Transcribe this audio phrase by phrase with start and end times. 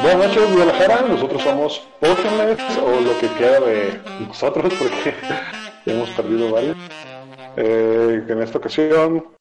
[0.00, 1.08] Buenas noches, Guadalajara.
[1.08, 5.14] Nosotros somos Potionless, o lo que queda de nosotros, porque
[5.86, 6.76] hemos perdido varios.
[7.56, 9.36] Eh, en esta ocasión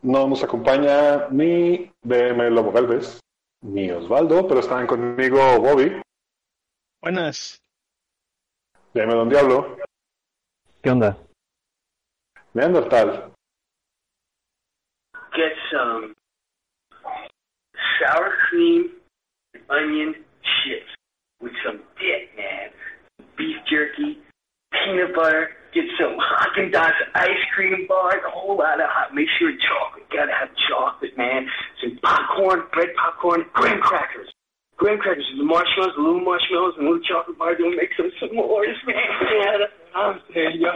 [0.00, 3.20] no nos acompaña ni BM Lobo Galvez,
[3.60, 6.00] ni Osvaldo, pero están conmigo Bobby,
[7.02, 7.60] Buenas.
[8.94, 9.76] BM Don Diablo,
[10.82, 11.16] ¿Qué onda?
[12.54, 13.32] Neandertal,
[15.34, 16.14] get some
[17.98, 19.01] sour cream
[19.70, 20.14] onion
[20.64, 20.90] chips
[21.40, 22.70] with some dip, man.
[23.36, 24.18] Beef jerky,
[24.72, 29.14] peanut butter, get some Haagen Dazs ice cream bar, a whole lot of hot.
[29.14, 30.08] Make sure chocolate.
[30.10, 31.48] Gotta have chocolate, man.
[31.80, 34.28] Some popcorn, bread popcorn, graham crackers.
[34.76, 37.54] Graham crackers, the marshmallows, the little marshmallows, and little chocolate bar.
[37.54, 39.68] Don't make some s'mores, man.
[39.94, 40.70] I'm saying, yo.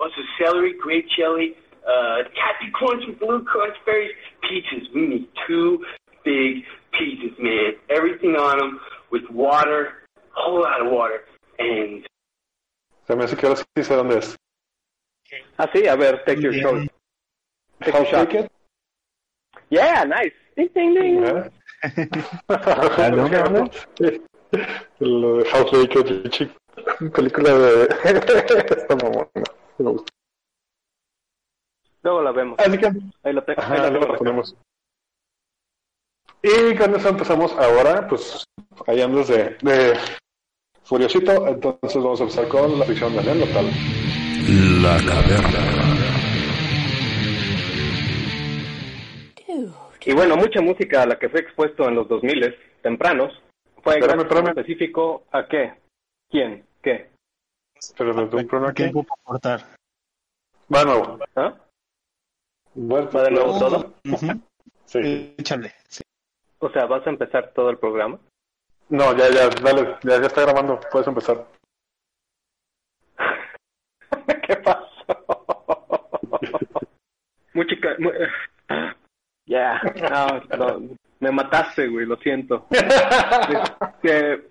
[0.00, 4.12] Also, celery, grape jelly, uh, happy corns with blue crunch berries,
[4.44, 4.86] pizzas.
[4.94, 5.84] We need two
[6.24, 7.74] big pizzas, man.
[7.88, 10.04] Everything on them with water,
[10.36, 11.24] a whole lot of water,
[11.58, 12.06] and
[13.06, 14.36] se me hace que ahora sí sé dónde es.
[15.56, 16.62] Ah, sí, a ver, take your Bien.
[16.62, 16.92] shot.
[17.80, 18.30] Take How your shot.
[18.30, 18.52] Take It.
[19.70, 20.32] Yeah, nice.
[20.56, 21.24] Ding, ding, ding.
[21.24, 21.50] ¿eh?
[22.48, 24.22] ¿A dónde, dónde?
[25.00, 26.54] Lo de House Naked, chico.
[27.14, 27.84] Película de...
[28.04, 29.28] Esta mamona.
[29.78, 30.12] Me gusta.
[32.02, 32.58] Luego la vemos.
[32.58, 32.86] Así que...
[33.22, 33.60] Ahí la tengo.
[33.60, 34.56] Ajá, ahí la luego la ponemos.
[36.48, 38.44] Y con eso empezamos ahora, pues
[38.86, 39.98] ahí andas de, de
[40.82, 43.66] furiosito, entonces vamos a empezar con la ficción de Neandertal.
[44.82, 45.98] La caverna.
[50.06, 53.30] Y bueno, mucha música a la que fue expuesto en los 2000 tempranos
[53.82, 54.44] fue Espérame, gracias espérame.
[54.44, 55.74] en específico a qué,
[56.30, 57.10] quién, qué.
[57.98, 58.84] Pero desde un programa aquí.
[58.84, 59.60] Tiempo para aportar.
[60.74, 61.18] Va de nuevo.
[61.36, 61.54] ¿Ah?
[62.78, 63.94] Va ¿Va de nuevo todo?
[64.06, 64.40] Ujú.
[64.86, 65.34] Sí.
[65.36, 65.74] Échale.
[65.88, 66.02] Sí.
[66.60, 68.18] O sea, ¿vas a empezar todo el programa?
[68.88, 71.44] No, ya, ya, dale, ya, ya está grabando, puedes empezar.
[74.46, 74.86] ¿Qué pasó?
[77.54, 77.96] Música.
[77.98, 78.12] mu-
[79.46, 79.80] Ya,
[80.10, 82.66] no, no, me mataste, güey, lo siento.
[82.70, 84.42] Este,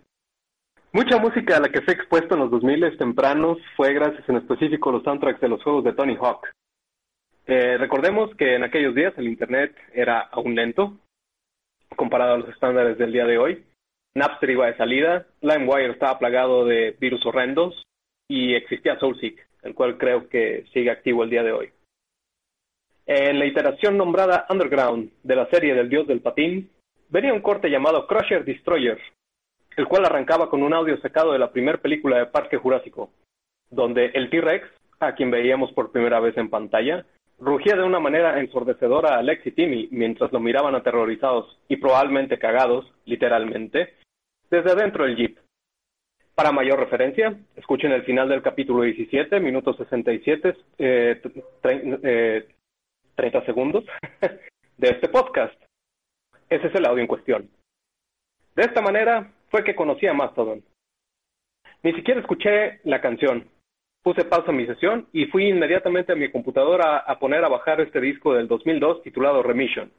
[0.91, 4.90] mucha música a la que fue expuesto en los 2000 tempranos fue gracias en específico
[4.90, 6.47] a los soundtracks de los juegos de Tony Hawk.
[7.46, 10.97] Eh, recordemos que en aquellos días el Internet era aún lento
[11.96, 13.66] comparado a los estándares del día de hoy.
[14.16, 17.84] Napster iba de salida, LimeWire estaba plagado de virus horrendos
[18.28, 21.70] y existía SoulSeek, el cual creo que sigue activo el día de hoy.
[23.06, 26.70] En la iteración nombrada Underground de la serie del dios del patín,
[27.09, 29.00] venía un corte llamado Crusher Destroyer,
[29.78, 33.12] el cual arrancaba con un audio sacado de la primera película de Parque Jurásico,
[33.70, 34.68] donde el T-Rex,
[35.00, 37.06] a quien veíamos por primera vez en pantalla,
[37.40, 42.40] rugía de una manera ensordecedora a Lex y Timmy mientras lo miraban aterrorizados y probablemente
[42.40, 43.94] cagados, literalmente,
[44.50, 45.38] desde adentro del jeep.
[46.36, 51.22] Para mayor referencia, escuchen el final del capítulo 17, minuto 67, eh,
[51.62, 52.47] tre- eh,
[53.16, 53.84] 30 segundos,
[54.78, 55.59] de este podcast.
[56.50, 57.50] Ese es el audio en cuestión.
[58.56, 60.64] De esta manera fue que conocí a Mastodon.
[61.84, 63.50] Ni siquiera escuché la canción.
[64.03, 67.81] Puse pausa a mi sesión y fui inmediatamente a mi computadora a poner a bajar
[67.81, 69.91] este disco del 2002 titulado Remission.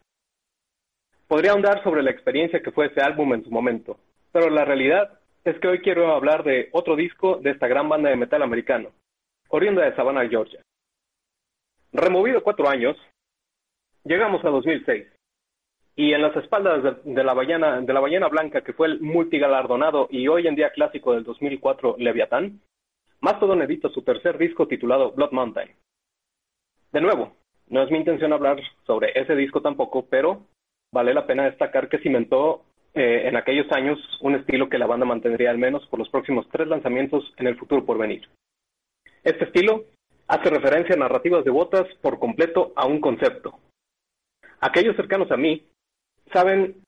[1.26, 3.98] Podría ahondar sobre la experiencia que fue ese álbum en su momento,
[4.32, 8.08] pero la realidad es que hoy quiero hablar de otro disco de esta gran banda
[8.08, 8.90] de metal americano,
[9.48, 10.62] oriunda de Savannah, Georgia.
[11.92, 12.96] Removido cuatro años,
[14.04, 15.06] llegamos a 2006
[15.96, 19.00] y en las espaldas de, de la ballena de la ballena blanca que fue el
[19.00, 22.60] multigalardonado y hoy en día clásico del 2004 Leviatán,
[23.20, 25.70] Mastodon edita su tercer disco titulado Blood Mountain.
[26.92, 27.36] De nuevo,
[27.68, 30.46] no es mi intención hablar sobre ese disco tampoco, pero
[30.92, 35.04] vale la pena destacar que cimentó eh, en aquellos años un estilo que la banda
[35.04, 38.28] mantendría al menos por los próximos tres lanzamientos en el futuro por venir.
[39.22, 39.84] Este estilo
[40.28, 43.58] hace referencia a narrativas devotas por completo a un concepto.
[44.60, 45.66] Aquellos cercanos a mí
[46.32, 46.82] saben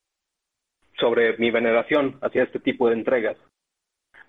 [0.99, 3.37] sobre mi veneración hacia este tipo de entregas.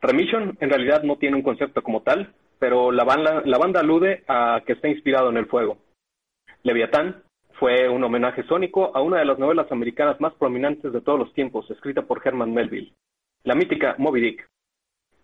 [0.01, 4.24] Remission en realidad no tiene un concepto como tal, pero la banda, la banda alude
[4.27, 5.77] a que está inspirado en el fuego.
[6.63, 11.19] Leviatán fue un homenaje sónico a una de las novelas americanas más prominentes de todos
[11.19, 12.94] los tiempos, escrita por Herman Melville,
[13.44, 14.48] la mítica Moby Dick.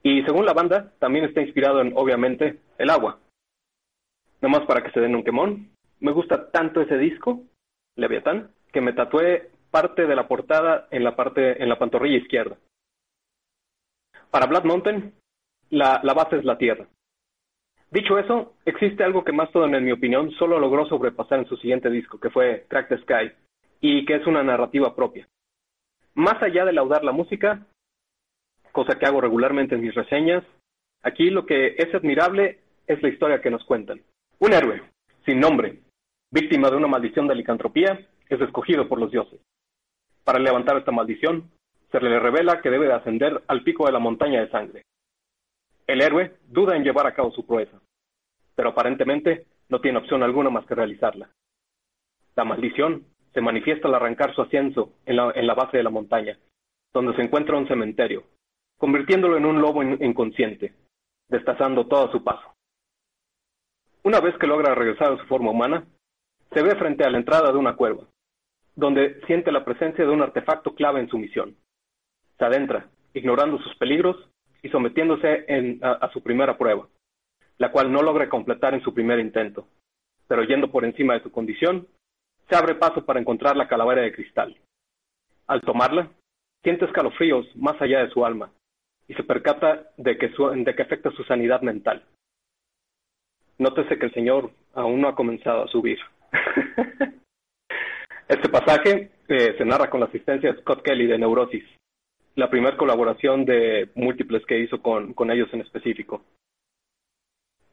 [0.04, 3.20] Y según la banda, también está inspirado en, obviamente, el agua.
[4.42, 7.42] Nomás para que se den un quemón, me gusta tanto ese disco,
[7.96, 12.58] Leviatán, que me tatué parte de la portada en la parte en la pantorrilla izquierda.
[14.32, 15.14] Para Blood Mountain,
[15.70, 16.88] la, base es la tierra.
[17.90, 21.90] Dicho eso, existe algo que Mastodon, en mi opinión, solo logró sobrepasar en su siguiente
[21.90, 23.32] disco, que fue Crack the Sky,
[23.80, 25.28] y que es una narrativa propia.
[26.16, 27.66] Más allá de laudar la música,
[28.72, 30.44] cosa que hago regularmente en mis reseñas,
[31.02, 34.02] aquí lo que es admirable es la historia que nos cuentan.
[34.40, 34.82] Un héroe,
[35.26, 35.80] sin nombre,
[36.32, 39.40] víctima de una maldición de licantropía, es escogido por los dioses.
[40.24, 41.50] Para levantar esta maldición,
[42.06, 44.84] le revela que debe de ascender al pico de la montaña de sangre.
[45.86, 47.80] El héroe duda en llevar a cabo su proeza,
[48.56, 51.30] pero aparentemente no tiene opción alguna más que realizarla.
[52.36, 56.38] La maldición se manifiesta al arrancar su ascenso en la, base de la montaña,
[56.94, 58.24] donde se encuentra un cementerio,
[58.78, 60.74] convirtiéndolo en un lobo inconsciente,
[61.30, 62.54] destazando todo su paso.
[64.04, 65.86] Una vez que logra regresar a su forma humana,
[66.54, 68.04] se ve frente a la entrada de una cueva,
[68.76, 71.56] donde siente la presencia de un artefacto clave en su misión.
[72.38, 74.18] Se adentra, ignorando sus peligros
[74.62, 76.88] y sometiéndose a, su primera prueba,
[77.58, 79.68] la cual no logra completar en su primer intento,
[80.28, 81.88] pero yendo por encima de su condición,
[82.50, 84.58] se abre paso para encontrar la calavera de cristal.
[85.48, 86.10] Al tomarla,
[86.64, 88.52] siente escalofríos más allá de su alma
[89.08, 92.04] y se percata de que, de que afecta su sanidad mental.
[93.58, 95.98] Nótese que el Señor aún no ha comenzado a subir.
[98.28, 101.64] este pasaje eh, se narra con la asistencia de Scott Kelly de Neurosis,
[102.38, 106.24] la primera colaboración de múltiples que hizo con, con ellos en específico.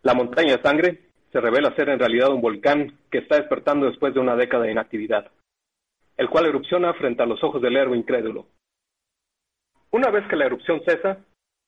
[0.03, 1.01] La montaña de sangre
[1.31, 4.73] se revela ser en realidad un volcán que está despertando después de una década de
[4.73, 5.31] inactividad,
[6.17, 8.47] el cual erupciona frente a los ojos del héroe incrédulo.
[9.91, 11.19] Una vez que la erupción cesa,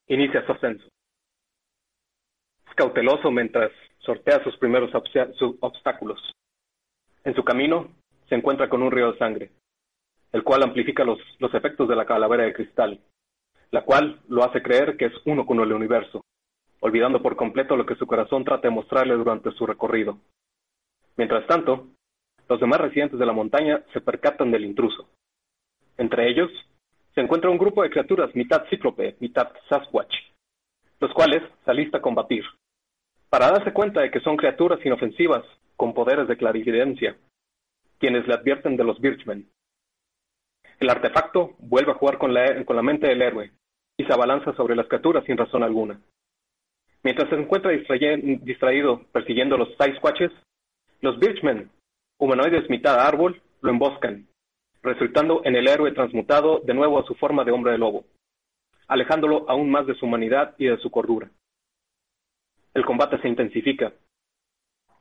[0.06, 0.88] inicia su ascenso.
[2.66, 6.32] Es cauteloso mientras sortea sus primeros obstáculos.
[7.24, 7.92] En su camino
[8.30, 9.50] se encuentra con un río de sangre,
[10.36, 11.18] el cual amplifica los,
[11.54, 13.00] efectos de la calavera de cristal,
[13.70, 16.26] la cual lo hace creer que es uno con el universo,
[16.80, 20.18] olvidando por completo lo que su corazón trata de mostrarle durante su recorrido.
[21.16, 21.86] Mientras tanto,
[22.50, 25.08] los demás residentes de la montaña se percatan del intruso.
[25.96, 26.50] Entre ellos,
[27.14, 30.14] se encuentra un grupo de criaturas mitad cíclope, mitad Sasquatch,
[31.00, 32.44] los cuales se alista a combatir,
[33.30, 35.44] para darse cuenta de que son criaturas inofensivas
[35.76, 37.16] con poderes de clarividencia,
[37.98, 39.48] quienes le advierten de los Birchmen.
[40.78, 43.50] El artefacto vuelve a jugar con la, con la mente del héroe
[43.96, 46.00] y se abalanza sobre las criaturas sin razón alguna.
[47.02, 50.32] Mientras se encuentra distraído persiguiendo los Sasquatches,
[51.00, 51.70] los Birchmen,
[52.18, 54.26] humanoides mitad árbol, lo emboscan,
[54.82, 58.04] resultando en el héroe transmutado de nuevo a su forma de hombre de lobo,
[58.88, 61.30] alejándolo aún más de su humanidad y de su cordura
[62.76, 63.94] el combate se intensifica,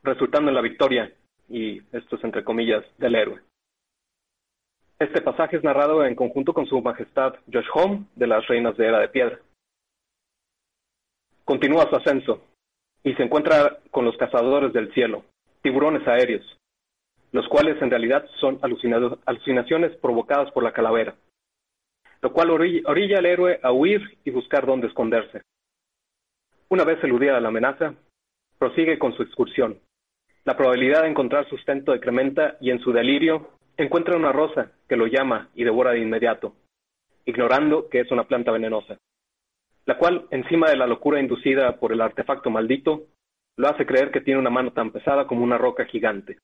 [0.02, 1.12] resultando en la victoria,
[1.50, 3.42] y esto es entre comillas, del héroe.
[4.98, 8.86] Este pasaje es narrado en conjunto con su majestad Josh Home de las Reinas de
[8.86, 9.38] Era de Piedra.
[11.44, 12.42] Continúa su ascenso
[13.02, 15.22] y se encuentra con los cazadores del cielo,
[15.60, 16.58] tiburones aéreos,
[17.30, 21.14] los cuales en realidad son alucinaciones provocadas por la calavera,
[22.22, 25.42] lo cual orilla al héroe a huir y buscar dónde esconderse.
[26.70, 27.94] Una vez eludida la amenaza,
[28.58, 29.78] prosigue con su excursión.
[30.46, 35.06] La probabilidad de encontrar sustento decrementa y en su delirio encuentra una rosa que lo
[35.06, 36.54] llama y devora de inmediato,
[37.24, 38.98] ignorando que es una planta venenosa,
[39.86, 43.06] la cual, encima de la locura inducida por el artefacto maldito,
[43.56, 46.38] lo hace creer que tiene una mano tan pesada como una roca gigante.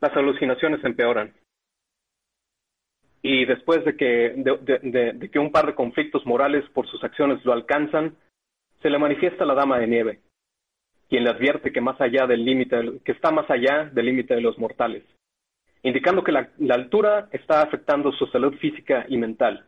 [0.00, 1.32] Las alucinaciones empeoran.
[3.22, 7.54] Y después de que, de que un par de conflictos morales por sus acciones lo
[7.54, 8.16] alcanzan,
[8.82, 10.20] se le manifiesta la dama de nieve,
[11.08, 14.42] quien le advierte que más allá del límite, que está más allá del límite de
[14.42, 15.04] los mortales,
[15.84, 19.66] indicando que la, altura está afectando su salud física y mental.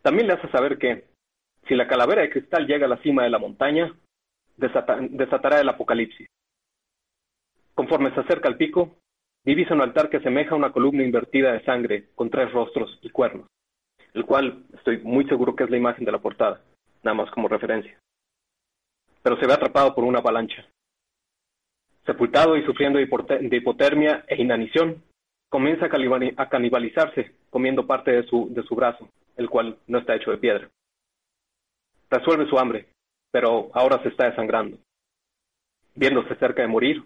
[0.00, 1.04] También le hace saber que,
[1.66, 3.92] si la calavera de cristal llega a la cima de la montaña,
[4.56, 6.26] desatará el apocalipsis.
[7.74, 8.96] Conforme se acerca al pico,
[9.44, 13.46] divisa un altar que asemeja una columna invertida de sangre con tres rostros y cuernos,
[14.14, 16.62] el cual estoy muy seguro que es la imagen de la portada
[17.02, 17.98] nada más como referencia.
[19.22, 20.66] Pero se ve atrapado por una avalancha.
[22.08, 25.02] Sepultado y sufriendo de hipotermia e inanición,
[25.50, 25.90] comienza
[26.38, 30.38] a canibalizarse comiendo parte de su, de su brazo, el cual no está hecho de
[30.38, 30.70] piedra.
[32.08, 32.86] Resuelve su hambre,
[33.30, 34.78] pero ahora se está desangrando.
[35.96, 37.04] Viéndose cerca de morir,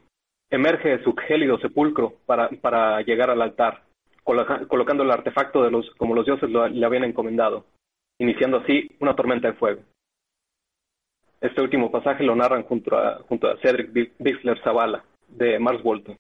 [0.51, 3.83] emerge de su gélido sepulcro para, para llegar al altar,
[4.23, 7.67] colocando el artefacto de los, como los dioses le habían encomendado,
[8.21, 9.83] iniciando así una tormenta de fuego.
[11.43, 16.17] Este último pasaje lo narran junto a, junto Cedric Bixler Zavala, de Mars Volta.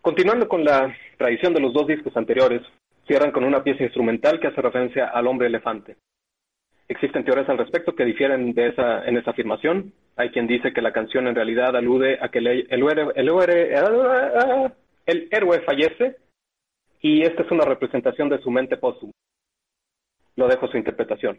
[0.00, 2.62] Continuando con la tradición de los dos discos anteriores,
[3.06, 5.96] cierran con una pieza instrumental que hace referencia al hombre elefante.
[6.88, 9.92] Existen teorías al respecto que difieren de esa, en esa afirmación.
[10.16, 14.72] Hay quien dice que la canción en realidad alude a que el, el, el,
[15.06, 16.16] el héroe fallece
[17.02, 19.12] y esta es una representación de su mente póstuma.
[20.36, 21.38] Lo dejo su interpretación.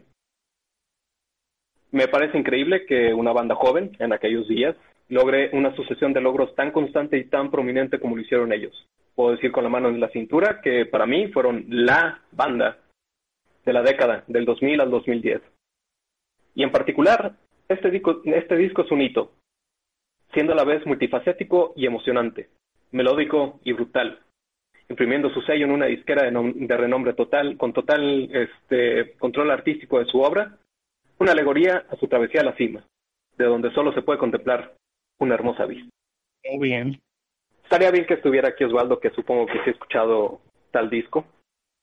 [1.96, 4.76] Me parece increíble que una banda joven, en aquellos días,
[5.08, 8.86] logre una sucesión de logros tan constante y tan prominente como lo hicieron ellos.
[9.14, 12.76] Puedo decir con la mano en la cintura que para mí fueron la banda
[13.64, 15.40] de la década, del 2000 al 2010.
[16.54, 17.32] Y en particular,
[17.66, 19.32] este disco, este disco es un hito,
[20.34, 22.50] siendo a la vez multifacético y emocionante,
[22.92, 24.20] melódico y brutal,
[24.90, 30.04] imprimiendo su sello en una disquera de, renombre total, con total este, control artístico de
[30.04, 30.58] su obra,
[31.18, 32.86] una alegoría a su travesía a la cima,
[33.36, 34.74] de donde solo se puede contemplar
[35.18, 35.90] una hermosa vista.
[36.44, 37.00] Muy bien.
[37.62, 41.24] Estaría bien que estuviera aquí Osvaldo, que supongo que sí ha escuchado tal disco.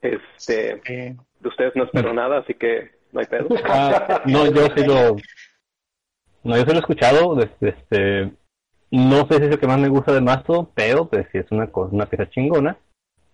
[0.02, 3.50] Este, de ustedes no espero nada, así que no hay pedo.
[3.66, 5.16] Ah, no, yo sí lo,
[6.44, 7.42] no, yo sí lo he escuchado.
[7.62, 8.32] Este,
[8.92, 11.52] no sé si es el que más me gusta de Masto, pero pues sí es
[11.52, 12.78] una cosa, una pieza chingona.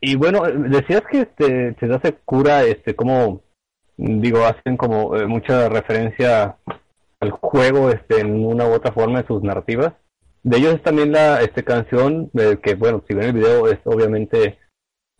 [0.01, 3.41] Y bueno, decías que este, te hace cura, este, como
[3.99, 6.57] digo, hacen como eh, mucha referencia
[7.19, 9.93] al juego este, en una u otra forma en sus narrativas.
[10.43, 13.79] De ellos es también la este, canción, de que bueno, si ven el video es
[13.83, 14.57] obviamente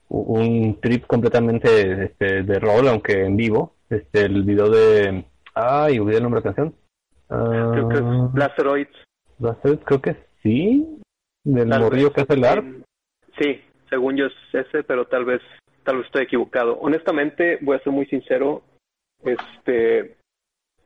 [0.07, 3.75] un trip completamente este, de rol, aunque en vivo.
[3.89, 5.25] Este, el video de...
[5.53, 6.75] Ay, olvidé el nombre de la canción.
[7.27, 8.98] creo que es Ah, Blasteroids.
[9.38, 11.00] Blasteroids, creo que sí.
[11.43, 12.65] Del Tal morrillo que hace el ARP.
[13.39, 15.41] Sí, según yo es ese, pero tal vez,
[15.83, 16.77] tal vez estoy equivocado.
[16.79, 18.63] Honestamente, voy a ser muy sincero.
[19.23, 20.17] Este,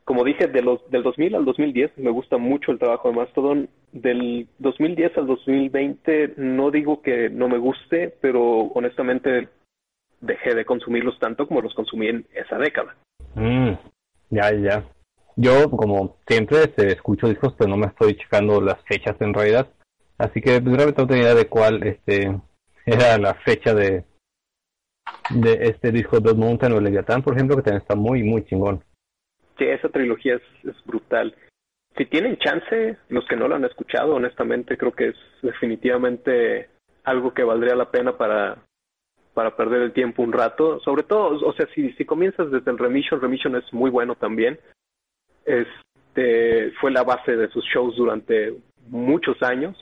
[0.06, 3.70] como dije, de los, del 2000 al 2010 me gusta mucho el trabajo de Mastodon.
[3.92, 8.42] Del 2010 al 2020 no digo que no me guste, pero
[8.74, 9.50] honestamente
[10.20, 12.96] dejé de consumirlos tanto como los consumí en esa década.
[13.36, 13.74] Mm,
[14.30, 14.84] ya, ya.
[15.36, 19.68] Yo, como siempre, este, escucho discos, pero no me estoy checando las fechas en realidad.
[20.18, 22.40] Así que pues, realmente no tenía idea de cuál este,
[22.86, 24.06] era la fecha de,
[25.30, 28.84] de este disco Blood Mountain o Leviathan, por ejemplo, que también está muy, muy chingón.
[29.58, 31.36] Sí, esa trilogía es, es brutal.
[31.96, 36.70] Si tienen chance, los que no lo han escuchado, honestamente, creo que es definitivamente
[37.04, 38.58] algo que valdría la pena para,
[39.34, 40.80] para perder el tiempo un rato.
[40.80, 44.60] Sobre todo, o sea, si, si comienzas desde el Remission, Remission es muy bueno también.
[45.46, 48.56] Este, fue la base de sus shows durante
[48.88, 49.78] muchos años.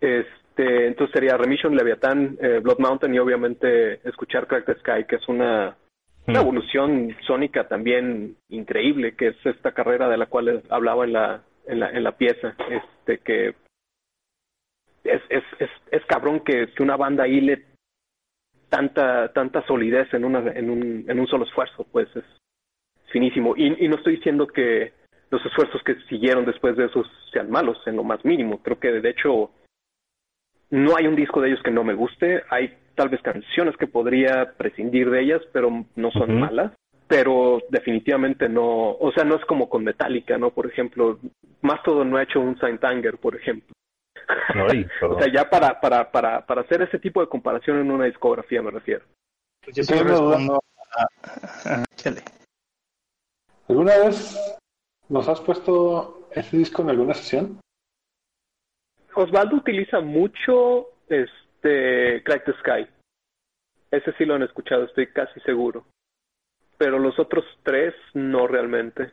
[0.00, 5.16] Este, entonces sería Remission, Leviathan, eh, Blood Mountain y obviamente escuchar Crack the Sky, que
[5.16, 5.76] es una
[6.26, 11.42] una evolución sónica también increíble, que es esta carrera de la cual hablaba en la,
[11.66, 13.48] en la, en la pieza, este que
[15.04, 17.66] es, es, es, es cabrón que, que una banda hile
[18.70, 22.24] tanta, tanta solidez en una, en un, en un solo esfuerzo, pues es
[23.12, 23.54] finísimo.
[23.56, 24.94] Y, y no estoy diciendo que
[25.30, 28.62] los esfuerzos que siguieron después de esos sean malos, en lo más mínimo.
[28.62, 29.50] Creo que de hecho
[30.74, 33.86] no hay un disco de ellos que no me guste, hay tal vez canciones que
[33.86, 36.72] podría prescindir de ellas, pero no son malas.
[37.06, 40.50] Pero definitivamente no, o sea, no es como con Metallica, ¿no?
[40.50, 41.20] Por ejemplo,
[41.60, 43.72] más todo no ha hecho un Saint Anger, por ejemplo.
[44.68, 48.06] Ay, o sea, ya para, para, para, para hacer ese tipo de comparación en una
[48.06, 49.04] discografía me refiero.
[49.62, 50.60] Pues yo respondo
[51.94, 52.22] Chale.
[53.68, 54.58] ¿Alguna vez
[55.08, 57.60] nos has puesto ese disco en alguna sesión?
[59.14, 62.86] Osvaldo utiliza mucho este Crack the Sky.
[63.90, 65.84] Ese sí lo han escuchado, estoy casi seguro.
[66.78, 69.12] Pero los otros tres no realmente.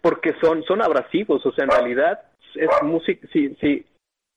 [0.00, 2.22] Porque son, son abrasivos, o sea, en realidad
[2.54, 3.84] es música, sí, sí.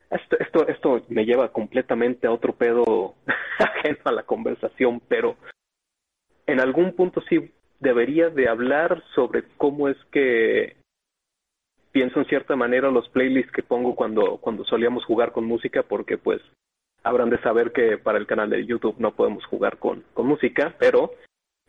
[0.10, 3.16] Esto, esto, esto me lleva completamente a otro pedo
[3.60, 5.38] ajeno a la conversación, pero
[6.48, 10.76] en algún punto sí debería de hablar sobre cómo es que
[11.92, 16.18] pienso en cierta manera los playlists que pongo cuando, cuando solíamos jugar con música, porque
[16.18, 16.42] pues
[17.04, 20.76] habrán de saber que para el canal de YouTube no podemos jugar con, con música,
[20.80, 21.14] pero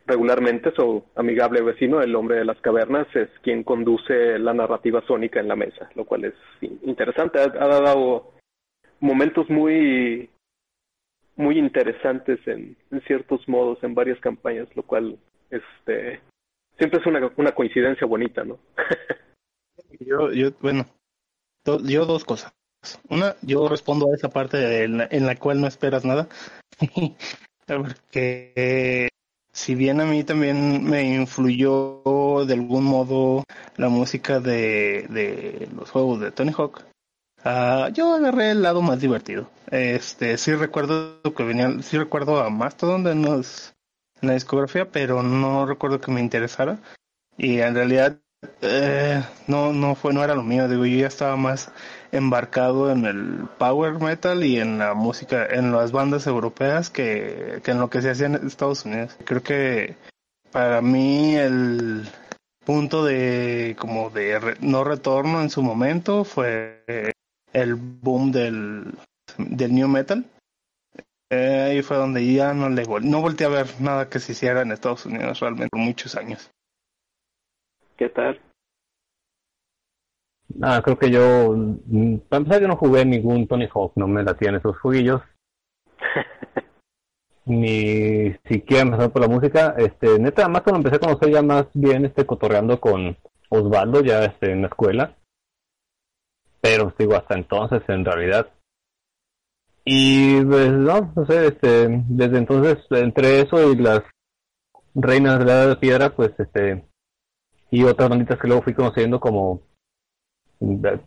[0.07, 5.41] regularmente su amigable vecino, el hombre de las cavernas, es quien conduce la narrativa sónica
[5.41, 7.39] en la mesa, lo cual es in- interesante.
[7.41, 8.33] Ha, ha dado
[9.01, 10.29] momentos muy
[11.35, 15.17] muy interesantes en, en ciertos modos en varias campañas, lo cual
[15.51, 16.21] este
[16.77, 18.59] siempre es una, una coincidencia bonita, ¿no?
[20.07, 20.87] Yo, yo, bueno,
[21.85, 22.53] yo dos cosas.
[23.09, 26.29] Una, yo respondo a esa parte de la- en la cual no esperas nada.
[27.67, 29.09] Porque
[29.53, 32.03] si bien a mí también me influyó
[32.47, 33.45] de algún modo
[33.77, 36.83] la música de, de los juegos de Tony Hawk,
[37.45, 39.51] ah, yo agarré el lado más divertido.
[39.71, 43.75] Este, sí recuerdo que venía, sí recuerdo a Mastodon en, los,
[44.21, 46.79] en la discografía, pero no recuerdo que me interesara.
[47.37, 48.19] Y en realidad
[48.61, 51.71] eh, no, no fue, no era lo mío, digo, yo ya estaba más
[52.13, 57.79] embarcado en el power metal y en la música, en las bandas europeas que, en
[57.81, 59.17] lo que se hacía en Estados Unidos.
[59.25, 59.97] Creo que
[60.51, 62.09] para mí el
[62.65, 66.85] punto de como de no retorno en su momento fue
[67.53, 68.95] el boom del,
[69.39, 70.25] del new metal.
[71.31, 74.61] Eh, ahí fue donde ya no le no volteé a ver nada que se hiciera
[74.61, 76.51] en Estados Unidos realmente por muchos años.
[78.03, 78.41] ¿Qué tal?
[80.61, 84.25] Ah, creo que yo, mm, para empezar, yo no jugué ningún Tony Hawk, no me
[84.25, 85.23] latían esos juguillos.
[87.45, 89.77] Ni siquiera empezar por la música.
[89.79, 93.17] Este, neta, más cuando empecé a conocer ya más bien este cotorreando con
[93.51, 95.17] Osvaldo ya este, en la escuela.
[96.61, 98.53] Pero digo, hasta entonces en realidad.
[99.85, 104.03] Y pues no, no sé, este, desde entonces entre eso y las
[104.93, 106.85] reinas de la edad de piedra, pues este,
[107.73, 109.63] y otras banditas que luego fui conociendo como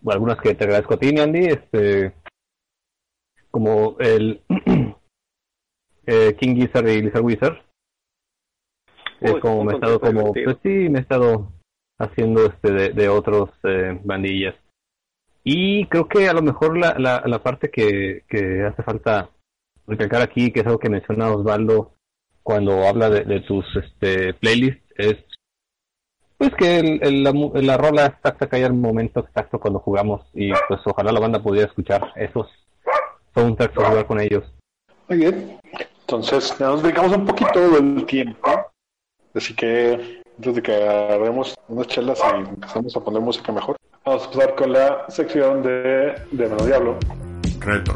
[0.07, 2.13] algunas que te agradezco a ti, Andy, este,
[3.51, 4.41] como el
[6.07, 7.61] eh, King Gizzard y Lizard Wizard.
[9.21, 11.53] Es como me he estado como, pues sí, me he estado
[11.99, 14.55] haciendo este de, de otros eh, bandillas.
[15.43, 19.29] Y creo que a lo mejor la, la, la parte que, que hace falta
[19.85, 21.93] recalcar aquí, que es algo que menciona Osvaldo
[22.41, 25.24] cuando habla de, de tus este, playlists, es
[26.37, 30.81] pues que el, la, la, rola exacta cae al momento exacto cuando jugamos y pues
[30.85, 32.47] ojalá la banda pudiera escuchar esos
[33.33, 34.43] soundtracks o jugar con ellos.
[35.07, 35.59] Muy bien,
[36.01, 38.49] entonces nos dedicamos un poquito del tiempo,
[39.33, 44.23] así que antes de que agarremos unas chelas y empezamos a poner música mejor, vamos
[44.23, 46.97] a empezar con la sección de, de Mano Diablo.
[47.59, 47.95] Retro.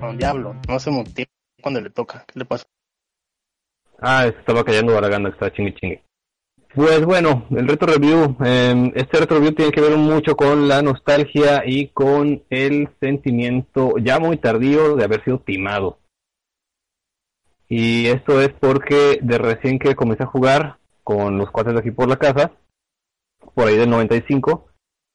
[0.00, 2.66] Mano Diablo, no hace un tiempo cuando le toca, ¿qué le pasa?
[4.00, 6.02] Ah, estaba callando Baraganda, estaba chingue chingue.
[6.74, 10.80] Pues bueno, el retro review, eh, este retro review tiene que ver mucho con la
[10.82, 15.98] nostalgia y con el sentimiento ya muy tardío de haber sido timado.
[17.68, 21.90] Y esto es porque de recién que comencé a jugar con los cuates de aquí
[21.90, 22.52] por la casa,
[23.54, 24.68] por ahí del 95,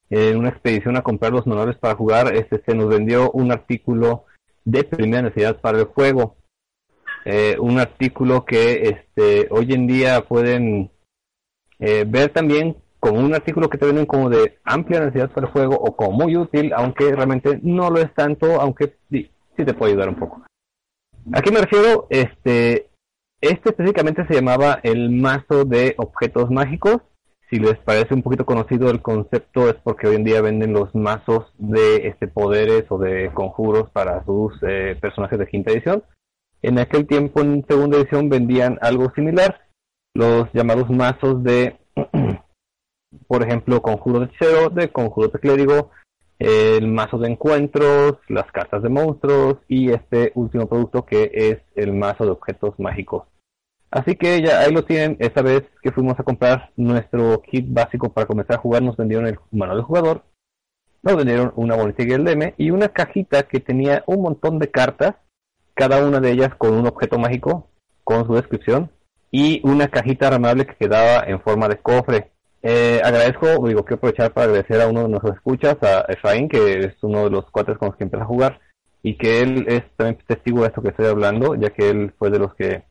[0.09, 4.25] en una expedición a comprar los manuales para jugar, este se nos vendió un artículo
[4.63, 6.35] de primera necesidad para el juego
[7.25, 10.91] eh, un artículo que este, hoy en día pueden
[11.79, 15.53] eh, ver también como un artículo que te vienen como de amplia necesidad para el
[15.53, 19.73] juego o como muy útil, aunque realmente no lo es tanto, aunque sí, sí te
[19.73, 20.43] puede ayudar un poco.
[21.33, 22.07] ¿A qué me refiero?
[22.09, 22.89] Este,
[23.41, 26.97] este específicamente se llamaba el mazo de objetos mágicos.
[27.49, 30.93] Si les parece un poquito conocido el concepto es porque hoy en día venden los
[30.93, 36.03] mazos de este poderes o de conjuros para sus eh, personajes de quinta edición.
[36.65, 39.67] En aquel tiempo, en segunda edición, vendían algo similar,
[40.15, 41.77] los llamados mazos de,
[43.27, 45.91] por ejemplo, conjuro de hechicero, de conjuro de clérigo,
[46.39, 51.93] el mazo de encuentros, las cartas de monstruos y este último producto que es el
[51.93, 53.27] mazo de objetos mágicos.
[53.91, 58.11] Así que ya ahí lo tienen, esta vez que fuimos a comprar nuestro kit básico
[58.11, 60.23] para comenzar a jugar, nos vendieron el manual del jugador,
[61.03, 65.13] nos vendieron una guía del DM y una cajita que tenía un montón de cartas
[65.75, 67.69] cada una de ellas con un objeto mágico,
[68.03, 68.89] con su descripción,
[69.29, 72.31] y una cajita ramable que quedaba en forma de cofre.
[72.63, 76.79] Eh, agradezco, digo, quiero aprovechar para agradecer a uno de nuestros escuchas, a Efraín, que
[76.79, 78.59] es uno de los cuatro con los que empieza a jugar,
[79.03, 82.31] y que él es también testigo de esto que estoy hablando, ya que él fue
[82.31, 82.83] de los que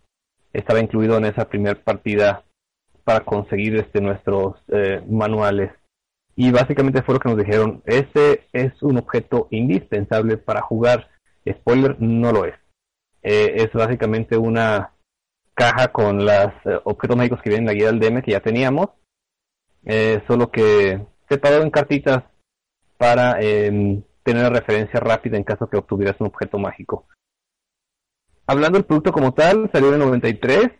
[0.52, 2.44] estaba incluido en esa primera partida
[3.04, 5.72] para conseguir este nuestros eh, manuales.
[6.36, 11.08] Y básicamente fue lo que nos dijeron, este es un objeto indispensable para jugar.
[11.48, 12.54] Spoiler, no lo es.
[13.26, 14.92] Eh, es básicamente una
[15.54, 18.40] caja con los eh, objetos mágicos que vienen en la guía del DM que ya
[18.40, 18.88] teníamos,
[19.86, 22.22] eh, solo que separado en cartitas
[22.98, 27.06] para em, tener referencia rápida en caso que obtuvieras un objeto mágico.
[28.46, 30.70] Hablando del producto como tal, salió en el 93.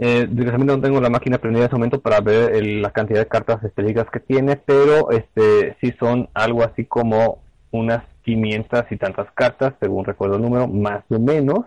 [0.00, 3.28] Eh, desgraciadamente no tengo la máquina prendida en ese momento para ver la cantidad de
[3.28, 7.42] cartas específicas que tiene, pero este sí son algo así como
[7.72, 11.60] unas 500 y tantas cartas, según recuerdo el número, más o menos,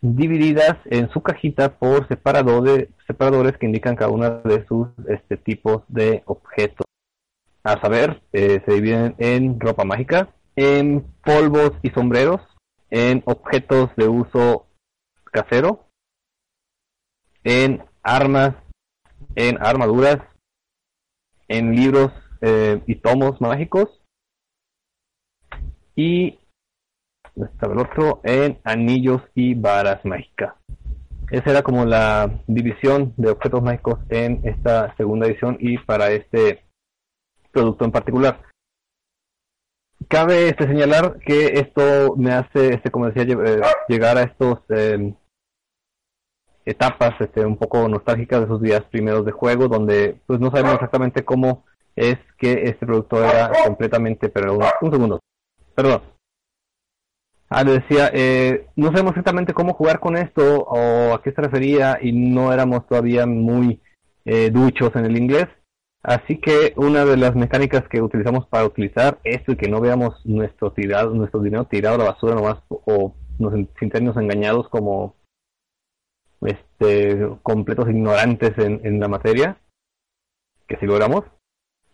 [0.00, 5.82] divididas en su cajita por separadores, separadores que indican cada uno de sus este, tipos
[5.88, 6.86] de objetos.
[7.62, 12.40] A saber, eh, se dividen en ropa mágica, en polvos y sombreros,
[12.88, 14.66] en objetos de uso
[15.24, 15.84] casero,
[17.44, 18.54] en armas,
[19.34, 20.20] en armaduras,
[21.48, 23.99] en libros eh, y tomos mágicos
[26.00, 26.38] y
[27.36, 30.54] estaba el otro en anillos y varas mágicas.
[31.30, 36.64] Esa era como la división de objetos mágicos en esta segunda edición y para este
[37.52, 38.40] producto en particular.
[40.08, 45.14] Cabe este señalar que esto me hace, este como decía, eh, llegar a estos eh,
[46.64, 50.74] etapas este, un poco nostálgicas de esos días primeros de juego, donde pues no sabemos
[50.74, 55.20] exactamente cómo es que este producto era completamente, pero un, segundo,
[55.74, 56.02] perdón.
[57.48, 61.42] Ah, le decía, eh, no sabemos exactamente cómo jugar con esto o a qué se
[61.42, 63.80] refería y no éramos todavía muy
[64.24, 65.48] eh, duchos en el inglés.
[66.02, 70.24] Así que una de las mecánicas que utilizamos para utilizar esto y que no veamos
[70.24, 75.16] nuestro tirado, nuestro dinero tirado a la basura nomás o nos sentirnos engañados como
[76.42, 79.60] este completos ignorantes en, en la materia,
[80.68, 81.24] que si logramos,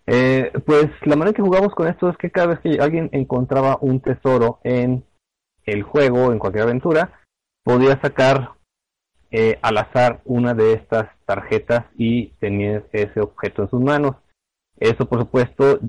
[0.07, 3.79] eh, pues la manera que jugamos con esto es que cada vez que alguien encontraba
[3.81, 5.05] un tesoro en
[5.65, 7.21] el juego, en cualquier aventura,
[7.65, 8.53] podía sacar
[9.33, 14.17] eh, al azar una de estas tarjetas y tener ese objeto en sus manos.
[14.79, 15.81] Eso, por supuesto,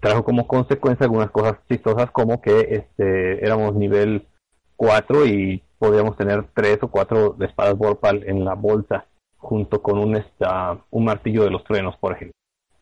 [0.00, 4.28] trajo como consecuencia algunas cosas chistosas como que este, éramos nivel
[4.76, 9.06] 4 y podíamos tener tres o cuatro espadas Vorpal en la bolsa
[9.36, 12.34] junto con un, esta, un martillo de los truenos, por ejemplo.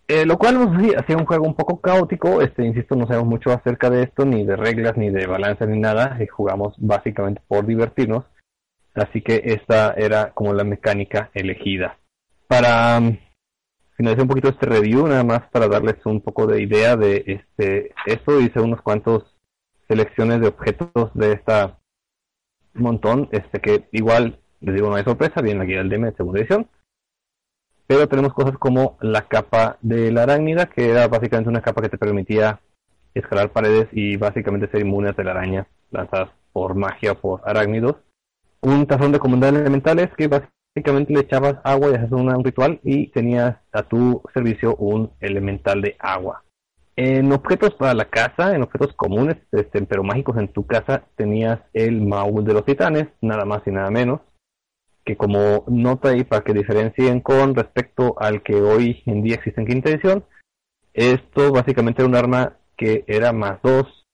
[0.09, 3.51] Eh, lo cual nos hacía un juego un poco caótico, este, insisto, no sabemos mucho
[3.51, 7.67] acerca de esto, ni de reglas, ni de balance, ni nada, y jugamos básicamente por
[7.67, 8.25] divertirnos,
[8.95, 11.99] así que esta era como la mecánica elegida.
[12.49, 13.17] Para um,
[13.97, 17.95] finalizar un poquito este review, nada más para darles un poco de idea de este
[18.05, 19.37] esto, hice unos cuantos
[19.89, 21.79] selecciones de objetos de esta
[22.75, 26.17] montón, este que igual, les digo, no hay sorpresa, viene la guía del DM de
[26.17, 26.69] segunda edición,
[27.87, 31.89] pero tenemos cosas como la capa de la arácnida, que era básicamente una capa que
[31.89, 32.61] te permitía
[33.15, 37.97] escalar paredes y básicamente ser inmune a telarañas lanzadas por magia o por arácnidos.
[38.61, 43.09] Un tazón de comandar elementales que básicamente le echabas agua y hacías un ritual y
[43.09, 46.45] tenías a tu servicio un elemental de agua.
[46.95, 51.59] En objetos para la casa, en objetos comunes, este, pero mágicos en tu casa, tenías
[51.73, 54.21] el Maul de los Titanes, nada más y nada menos
[55.05, 59.61] que como nota ahí para que diferencien con respecto al que hoy en día existe
[59.61, 60.25] en quinta edición,
[60.93, 64.07] esto básicamente era un arma que era más 2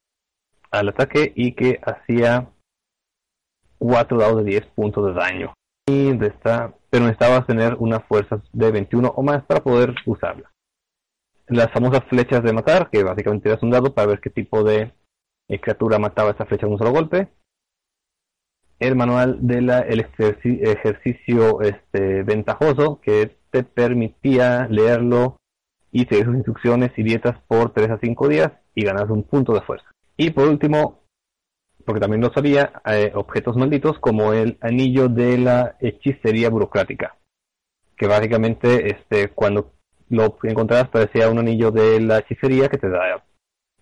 [0.70, 2.51] al ataque y que hacía
[3.79, 5.55] 4 dados de 10 puntos de daño.
[5.87, 10.51] Y de esta, pero necesitabas tener una fuerza de 21 o más para poder usarla.
[11.46, 14.92] Las famosas flechas de matar, que básicamente eras un dado para ver qué tipo de
[15.62, 17.29] criatura mataba esa flecha en un solo golpe
[18.78, 25.36] el manual del el ejercicio, este, ventajoso que te permitía leerlo
[25.90, 29.52] y seguir sus instrucciones y dietas por 3 a 5 días y ganas un punto
[29.52, 29.90] de fuerza.
[30.16, 31.02] Y por último,
[31.84, 37.16] porque también lo sabía, eh, objetos malditos como el anillo de la hechicería burocrática,
[37.96, 39.72] que básicamente este, cuando
[40.08, 43.24] lo encontrabas parecía un anillo de la hechicería que te da,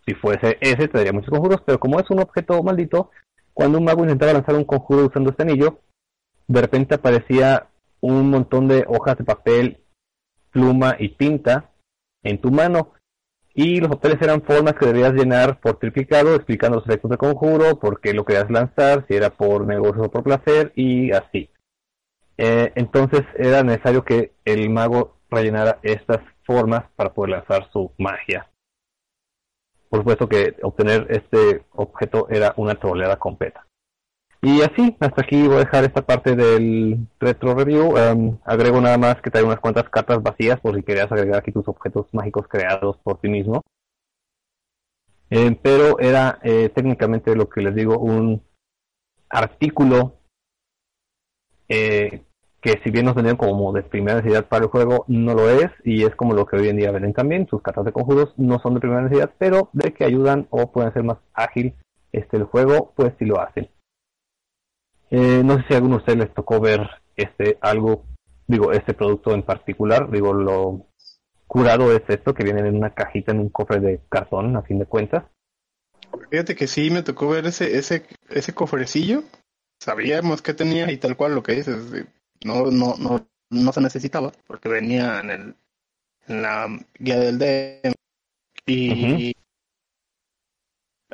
[0.06, 3.10] si fuese ese, te daría muchos conjuros, pero como es un objeto maldito,
[3.56, 5.80] cuando un mago intentaba lanzar un conjuro usando este anillo,
[6.46, 7.68] de repente aparecía
[8.02, 9.78] un montón de hojas de papel,
[10.50, 11.70] pluma y tinta
[12.22, 12.92] en tu mano.
[13.54, 17.78] Y los papeles eran formas que debías llenar por triplicado, explicando los efectos del conjuro,
[17.80, 21.48] por qué lo querías lanzar, si era por negocio o por placer, y así.
[22.36, 28.50] Eh, entonces era necesario que el mago rellenara estas formas para poder lanzar su magia
[29.88, 33.66] por supuesto que obtener este objeto era una troleada completa.
[34.42, 37.96] Y así, hasta aquí voy a dejar esta parte del retro review.
[37.96, 41.52] Em, agrego nada más que trae unas cuantas cartas vacías por si querías agregar aquí
[41.52, 43.62] tus objetos mágicos creados por ti mismo.
[45.30, 48.42] Em, pero era eh, técnicamente lo que les digo, un
[49.28, 50.20] artículo
[51.68, 52.22] eh,
[52.66, 55.70] que si bien nos vendían como de primera necesidad para el juego, no lo es,
[55.84, 58.58] y es como lo que hoy en día venden también, sus cartas de conjuros no
[58.58, 61.74] son de primera necesidad, pero de que ayudan o pueden ser más ágil
[62.10, 63.70] este el juego, pues sí lo hacen.
[65.10, 66.80] Eh, no sé si a alguno de ustedes les tocó ver
[67.14, 68.02] este algo,
[68.48, 70.86] digo, este producto en particular, digo, lo
[71.46, 74.80] curado es esto, que viene en una cajita, en un cofre de cartón, a fin
[74.80, 75.22] de cuentas.
[76.30, 79.22] Fíjate que sí me tocó ver ese, ese, ese cofrecillo.
[79.80, 81.92] Sabíamos que tenía y tal cual lo que dices
[82.44, 85.54] no, no, no, no se necesitaba porque venía en, el,
[86.28, 86.68] en la
[86.98, 87.94] guía del DM
[88.66, 89.32] y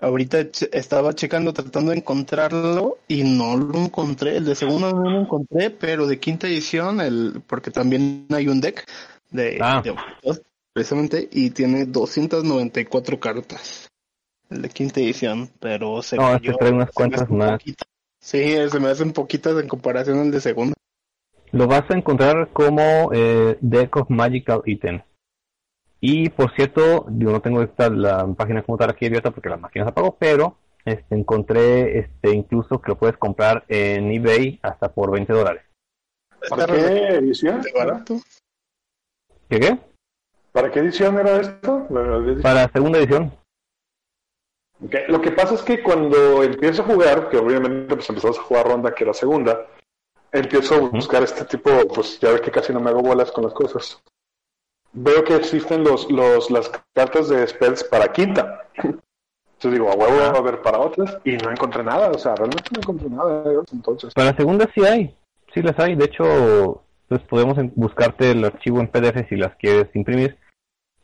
[0.00, 0.40] Ahorita
[0.72, 4.38] estaba checando, tratando de encontrarlo y no lo encontré.
[4.38, 8.60] El de segunda no lo encontré, pero de quinta edición, el porque también hay un
[8.60, 8.84] deck
[9.30, 9.80] de, Ah.
[9.84, 9.94] de
[10.72, 13.90] precisamente, y tiene 294 cartas.
[14.50, 17.50] El de quinta edición, pero se No, me este dio- trae unas cuantas hacen más.
[17.52, 17.86] poquitas.
[18.18, 20.74] Sí, se me hacen poquitas en comparación al de segunda.
[21.52, 25.04] Lo vas a encontrar como eh, Deck of Magical Items.
[26.00, 29.58] Y por cierto, yo no tengo esta la página como tal aquí abierta porque la
[29.58, 34.92] máquina se apagó, pero este, encontré este incluso que lo puedes comprar en eBay hasta
[34.92, 35.62] por 20 dólares.
[36.48, 37.62] ¿Para qué edición?
[39.48, 39.78] ¿Qué qué?
[40.50, 41.86] ¿Para qué edición era esto?
[42.42, 43.32] Para segunda edición.
[44.84, 48.42] Ok, Lo que pasa es que cuando empiezo a jugar, que obviamente pues empezamos a
[48.42, 49.66] jugar ronda, que era segunda,
[50.32, 53.44] empiezo a buscar este tipo, pues ya ve que casi no me hago bolas con
[53.44, 54.02] las cosas.
[54.94, 58.68] Veo que existen los, los, las cartas de spells para quinta.
[58.74, 62.34] Entonces digo, a huevo va a haber para otras y no encontré nada, o sea,
[62.34, 64.12] realmente no encontré nada ellos, entonces.
[64.12, 65.16] Para segunda sí hay,
[65.54, 65.94] sí las hay.
[65.94, 70.36] De hecho, pues podemos buscarte el archivo en PDF si las quieres imprimir.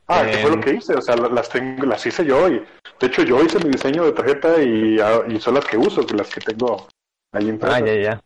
[0.09, 2.65] Ah, que fue lo que hice, o sea, la- las tengo, las hice yo y
[2.99, 6.05] de hecho yo hice mi diseño de tarjeta y, ah, y son las que uso,
[6.07, 6.87] que las que tengo
[7.33, 7.83] ahí impresas.
[7.83, 8.23] Ah, ya, ya.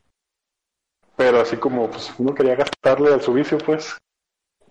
[1.23, 3.97] Pero así como pues no quería gastarle al su vicio, pues.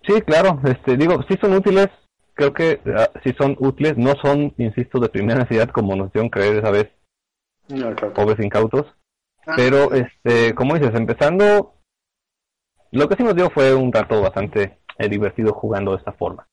[0.05, 1.87] Sí, claro, este, digo, sí son útiles,
[2.33, 6.29] creo que ah, sí son útiles, no son, insisto, de primera necesidad como nos dieron
[6.29, 6.89] creer esa vez,
[7.67, 8.13] claro.
[8.13, 8.85] pobres incautos,
[9.45, 11.75] Ah, pero, este, como dices, empezando,
[12.91, 16.47] lo que sí nos dio fue un rato bastante eh, divertido jugando de esta forma.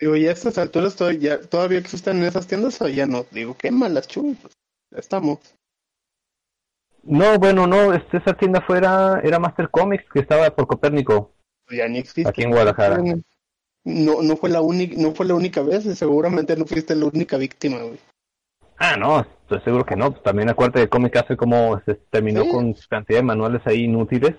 [0.00, 3.24] Digo, y a estas alturas todavía, todavía existen en esas tiendas o ya no.
[3.30, 4.36] Digo, qué malas chulas.
[4.42, 4.54] Pues,
[4.90, 5.38] ya estamos.
[7.04, 11.32] No, bueno, no, este, esa tienda fuera, era Master Comics, que estaba por Copérnico,
[11.70, 12.28] ya ni existe.
[12.28, 12.98] aquí en Guadalajara.
[13.84, 17.06] No, no fue la única, no fue la única vez, y seguramente no fuiste la
[17.06, 17.98] única víctima, güey.
[18.78, 22.50] Ah, no, estoy seguro que no, también acuérdate de Comic hace como se terminó Sí.
[22.50, 24.34] con cantidad de manuales ahí inútiles,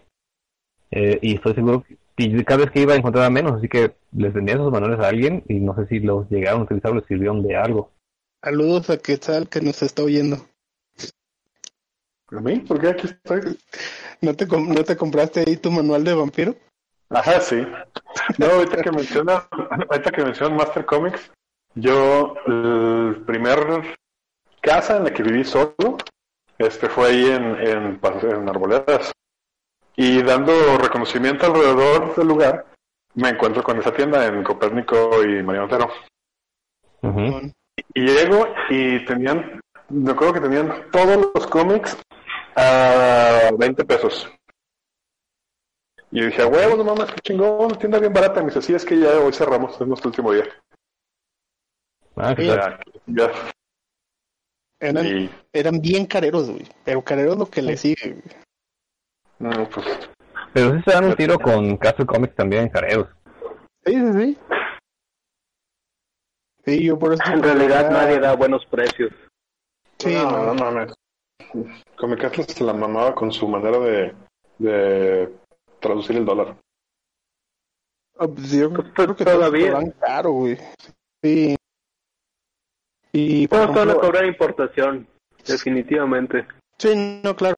[0.91, 3.95] eh, y estoy seguro que y cada vez que iba a encontrar menos, así que
[4.12, 6.95] les vendía esos manuales a alguien y no sé si los llegaron a utilizar o
[6.95, 7.91] les sirvieron de algo.
[8.43, 10.38] Saludos a Quetzal que nos está oyendo.
[12.36, 12.60] ¿A mí?
[12.60, 13.58] ¿Por qué aquí estoy?
[14.22, 16.56] ¿No te, com- ¿No te compraste ahí tu manual de vampiro?
[17.10, 17.65] Ajá, sí.
[18.38, 19.48] No, ahorita que menciona,
[19.89, 21.32] ahorita que mencionan Master Comics,
[21.76, 23.98] yo el primer
[24.62, 25.98] casa en la que viví solo,
[26.58, 29.12] este fue ahí en, en, en Arboledas.
[29.96, 32.65] Y dando reconocimiento alrededor del lugar,
[33.13, 35.89] me encuentro con esa tienda en Copérnico y Mariano Otero.
[37.04, 37.52] Ujú.
[37.93, 41.96] Y llego y tenían, me acuerdo que tenían todos los cómics
[42.56, 44.30] a 20 pesos.
[46.12, 48.39] Y yo dije, "A huevo, no mames, qué chingón, una tienda bien barata.
[48.39, 50.46] Y me dice, sí, es que ya hoy cerramos, es nuestro último día.
[52.16, 52.36] Ah.
[52.38, 53.32] Ya, ya.
[54.80, 56.68] Eran, Y, eran bien careros, güey.
[56.84, 58.36] Pero careros lo que le sigue, güey.
[59.39, 59.86] no, pues,
[60.54, 63.08] Pero sí se dan un tiro con Castle Comics también, careros.
[63.86, 64.38] Sí, sí, sí.
[66.66, 67.24] Sí, yo por eso.
[67.26, 69.12] En realidad nadie da buenos precios.
[69.98, 70.94] Sí, no, no, no mames.
[71.98, 74.13] Comic Atlas se la mamaba con su manera de,
[74.58, 75.34] de
[75.80, 76.58] traducir el dólar.
[78.18, 79.72] Ah, pues yo Pues, creo que todavía.
[79.72, 80.58] cobran caro, güey.
[81.24, 81.56] Sí.
[83.12, 85.08] Y por Todos van a ejemplo, cobrar importación,
[85.46, 86.48] definitivamente.
[86.78, 87.56] sí, no, claro.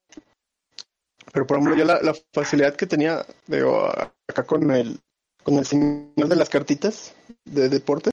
[1.32, 3.88] Pero por ejemplo, yo la, la facilidad que tenía, digo,
[4.28, 5.00] acá con el
[5.44, 8.10] con el señor de las cartitas de deporte.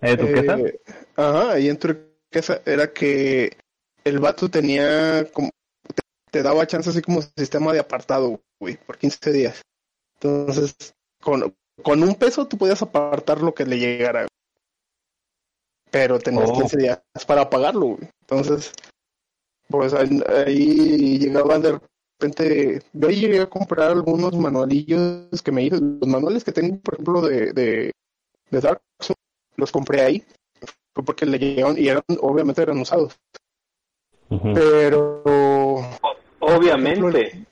[0.00, 0.58] ¿Eh, Turquesa?
[0.58, 0.80] Eh,
[1.16, 3.56] ajá, ahí en Turquesa era que
[4.04, 5.50] el vato tenía como
[5.94, 9.62] te, te daba chance así como sistema de apartado, güey, por 15 días.
[10.14, 10.74] Entonces,
[11.22, 14.26] con, con un peso tú podías apartar lo que le llegara.
[15.90, 16.54] Pero tenías Oh.
[16.54, 18.10] 15 días para pagarlo, güey.
[18.22, 18.72] Entonces,
[19.68, 21.80] pues ahí, ahí llegaban de
[22.20, 26.78] repente, yo ahí llegué a comprar algunos manualillos que me hice, los manuales que tengo,
[26.80, 27.92] por ejemplo, de, de,
[28.50, 29.18] de Dark Souls,
[29.56, 30.24] los compré ahí,
[30.94, 33.16] fue porque le llegaron, y eran, obviamente eran usados,
[34.28, 35.22] Pero
[36.40, 37.46] Obviamente.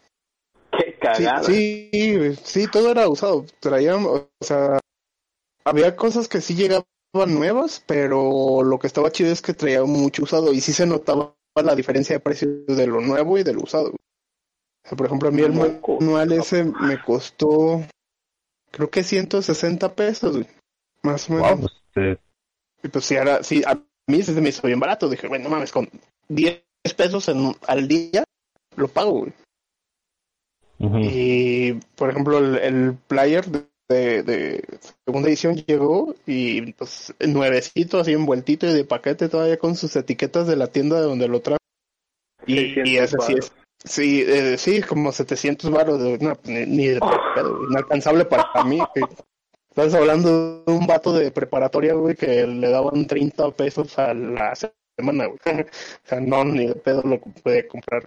[0.72, 1.42] Qué sí, cagada.
[1.42, 4.78] sí, sí, todo era usado, traían, o sea,
[5.64, 6.84] había cosas que sí llegaban
[7.14, 11.34] nuevas, pero lo que estaba chido es que traía mucho usado, y sí se notaba
[11.54, 13.90] la diferencia de precio de lo nuevo y de lo usado.
[13.90, 17.82] O sea, por ejemplo, a mí el manual ese me costó,
[18.70, 20.44] creo que 160 pesos,
[21.02, 21.50] más o menos.
[21.50, 22.18] Wow, pues, eh,
[22.82, 25.08] Y pues sí, ahora, sí, a mí se me hizo bien barato.
[25.08, 25.88] Dije, bueno, no mames, con
[26.28, 28.24] 10 pesos en, al día
[28.76, 29.32] lo pago, güey.
[30.78, 34.64] Y, por ejemplo, el, el player de de, de
[35.04, 40.46] segunda edición llegó y pues nuevecito, así envueltito y de paquete todavía con sus etiquetas
[40.46, 41.58] de la tienda de donde lo trajo.
[42.46, 43.52] Y, y 600 ese sí es,
[43.84, 47.00] sí, eh, sí, como 700 baros, de, no, ni, ni de
[47.34, 48.80] pedo, güey, inalcanzable para mí.
[48.94, 49.02] que
[49.70, 54.54] Estás hablando de un vato de preparatoria, güey, que le daban 30 pesos a la
[54.96, 55.26] semana.
[55.28, 58.04] O sea, no, ni de pedo lo puede comprar.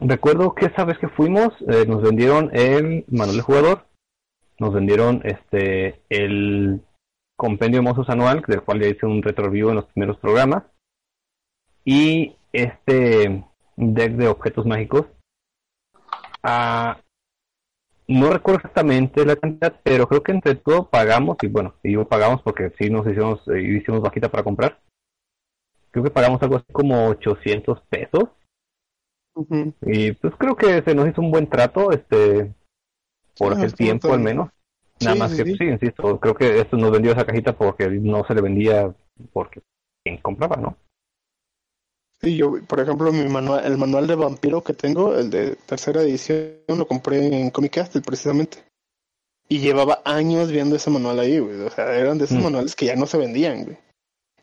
[0.00, 3.86] Recuerdo que esa vez que fuimos eh, nos vendieron el manual de jugador,
[4.58, 6.80] nos vendieron este el
[7.36, 10.64] compendio de mozos anual, del cual ya hice un retro review en los primeros programas,
[11.84, 13.44] y este
[13.76, 15.06] deck de objetos mágicos.
[16.42, 17.00] Ah,
[18.06, 22.08] no recuerdo exactamente la cantidad, pero creo que entre todo pagamos, y bueno, y yo
[22.08, 24.78] pagamos porque sí nos hicimos, eh, hicimos bajita para comprar.
[25.90, 28.24] Creo que pagamos algo así como 800 pesos.
[29.82, 32.52] Y pues creo que se nos hizo un buen trato, este,
[33.38, 34.50] por Ah, estuvo tiempo al menos.
[35.00, 35.56] Nada más sí, que, sí.
[35.58, 38.92] sí, insisto, creo que esto nos vendió esa cajita porque no se le vendía
[39.32, 39.60] porque
[40.04, 40.76] quien compraba, ¿no?
[42.20, 46.02] Sí, yo, por ejemplo, mi manual, el manual de vampiro que tengo, el de tercera
[46.02, 48.64] edición, lo compré en Comic Castle precisamente.
[49.48, 51.60] Y llevaba años viendo ese manual ahí, güey.
[51.60, 52.42] O sea, eran de esos Mm.
[52.42, 53.78] manuales que ya no se vendían, güey.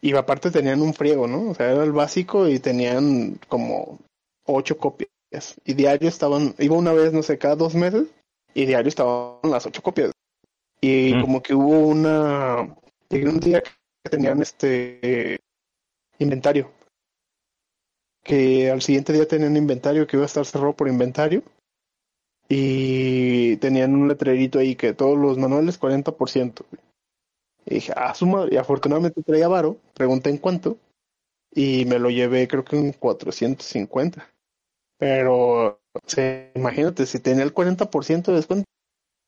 [0.01, 1.49] Y aparte tenían un friego, ¿no?
[1.49, 3.99] O sea, era el básico y tenían como
[4.45, 5.09] ocho copias.
[5.65, 8.07] Y diario estaban, iba una vez, no sé, cada dos meses,
[8.53, 10.11] y diario estaban las ocho copias.
[10.81, 11.21] Y Mm.
[11.21, 12.75] como que hubo una,
[13.09, 15.39] llegué un día que tenían este
[16.19, 16.69] inventario
[18.23, 21.43] que al siguiente día tenían inventario que iba a estar cerrado por inventario
[22.49, 26.65] y tenían un letrerito ahí que todos los manuales 40%.
[27.65, 30.77] Y dije, ah, su madre, y afortunadamente traía varo, pregunté en cuánto
[31.55, 34.27] y me lo llevé creo que en 450.
[34.97, 35.79] Pero,
[36.53, 38.65] imagínate, si tenía el 40% de descuento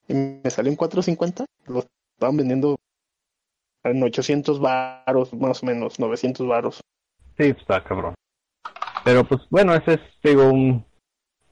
[0.07, 1.83] y me salió en 450, lo
[2.15, 2.77] estaban vendiendo
[3.83, 6.81] en 800 varos, más o menos, 900 varos.
[7.37, 8.13] Sí, está cabrón.
[9.03, 10.85] Pero pues bueno, ese es, digo, un,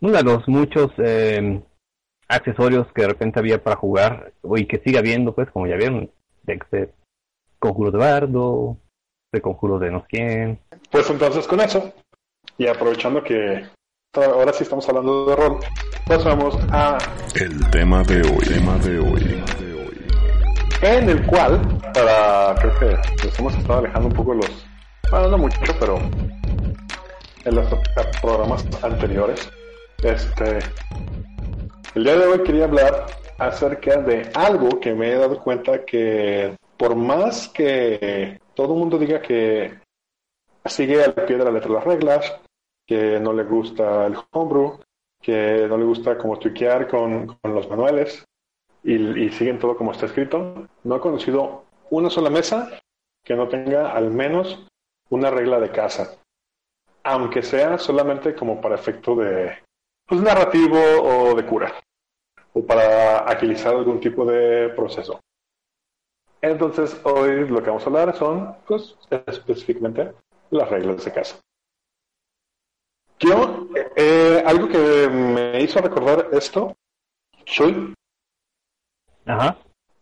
[0.02, 1.62] uno de los muchos eh,
[2.28, 6.12] accesorios que de repente había para jugar y que sigue habiendo, pues como ya vieron,
[6.46, 6.90] decks de
[7.60, 8.78] conjuro de bardo,
[9.32, 10.60] de conjuro de no sé quién.
[10.92, 11.94] Pues entonces con eso,
[12.58, 13.66] y aprovechando que
[14.14, 15.60] ahora sí estamos hablando de rol,
[16.08, 16.98] vamos a
[17.36, 19.44] El tema de hoy, tema de hoy.
[20.82, 21.60] en el cual,
[21.94, 24.68] para creo que nos hemos estado alejando un poco de los,
[25.12, 25.98] bueno, no mucho, pero
[27.44, 27.68] en los
[28.22, 29.50] programas anteriores,
[30.04, 30.60] este,
[31.96, 33.06] el día de hoy quería hablar
[33.38, 38.98] acerca de algo que me he dado cuenta que por más que todo el mundo
[38.98, 39.80] diga que
[40.66, 42.42] sigue al pie de la letra las reglas,
[42.88, 44.80] que no le gusta el homebrew,
[45.22, 48.24] que no le gusta como tuiquear con, con los manuales,
[48.84, 50.68] y, y siguen todo como está escrito.
[50.84, 52.80] No he conocido una sola mesa
[53.24, 54.68] que no tenga al menos
[55.10, 56.18] una regla de casa,
[57.04, 59.58] aunque sea solamente como para efecto de
[60.08, 61.74] pues, narrativo o de cura,
[62.56, 65.20] o para agilizar algún tipo de proceso.
[66.42, 68.96] Entonces, hoy lo que vamos a hablar son, pues,
[69.28, 70.12] específicamente
[70.52, 71.36] las reglas de casa.
[73.20, 76.76] Yo, eh, algo que me hizo recordar esto,
[77.46, 77.94] Chuy,
[79.26, 79.58] Ajá.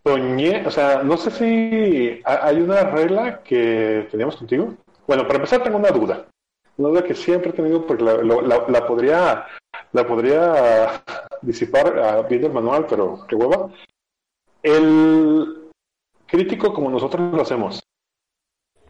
[0.05, 4.73] soñé, o sea, no sé si ha- hay una regla que teníamos contigo.
[5.07, 6.25] Bueno, para empezar tengo una duda.
[6.77, 9.45] Una duda que siempre he tenido porque la, la- la podría
[9.91, 11.03] la podría
[11.41, 13.69] disipar ah, viendo el manual, pero qué hueva.
[14.61, 15.69] El
[16.27, 17.81] crítico como nosotros lo hacemos,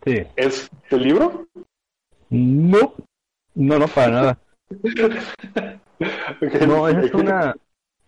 [0.05, 0.21] Sí.
[0.35, 1.47] ¿es el libro?
[2.29, 2.93] No,
[3.55, 4.37] no, no, para nada.
[6.67, 7.55] No, esa es una...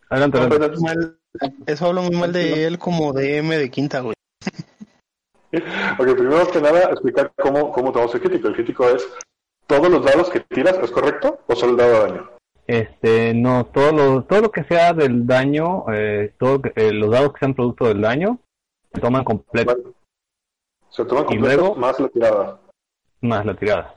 [0.10, 0.78] Adelante, adelante.
[0.82, 1.18] Mal-
[1.66, 4.16] eso habla muy mal de él como de M de quinta, güey.
[5.98, 8.50] Ok, primero que nada, explicar cómo, cómo tomamos el crítico.
[8.50, 9.08] El crítico es
[9.68, 11.40] todos los dados que tiras, ¿es correcto?
[11.48, 12.30] ¿O solo el dado de daño?
[12.68, 17.34] Este, no, todo lo, todo lo que sea del daño, eh, todo, eh, los dados
[17.34, 18.40] que sean producto del daño,
[18.94, 19.94] se toman completo,
[20.90, 22.60] se toma Y completo luego- más la tirada.
[23.22, 23.96] más la tirada.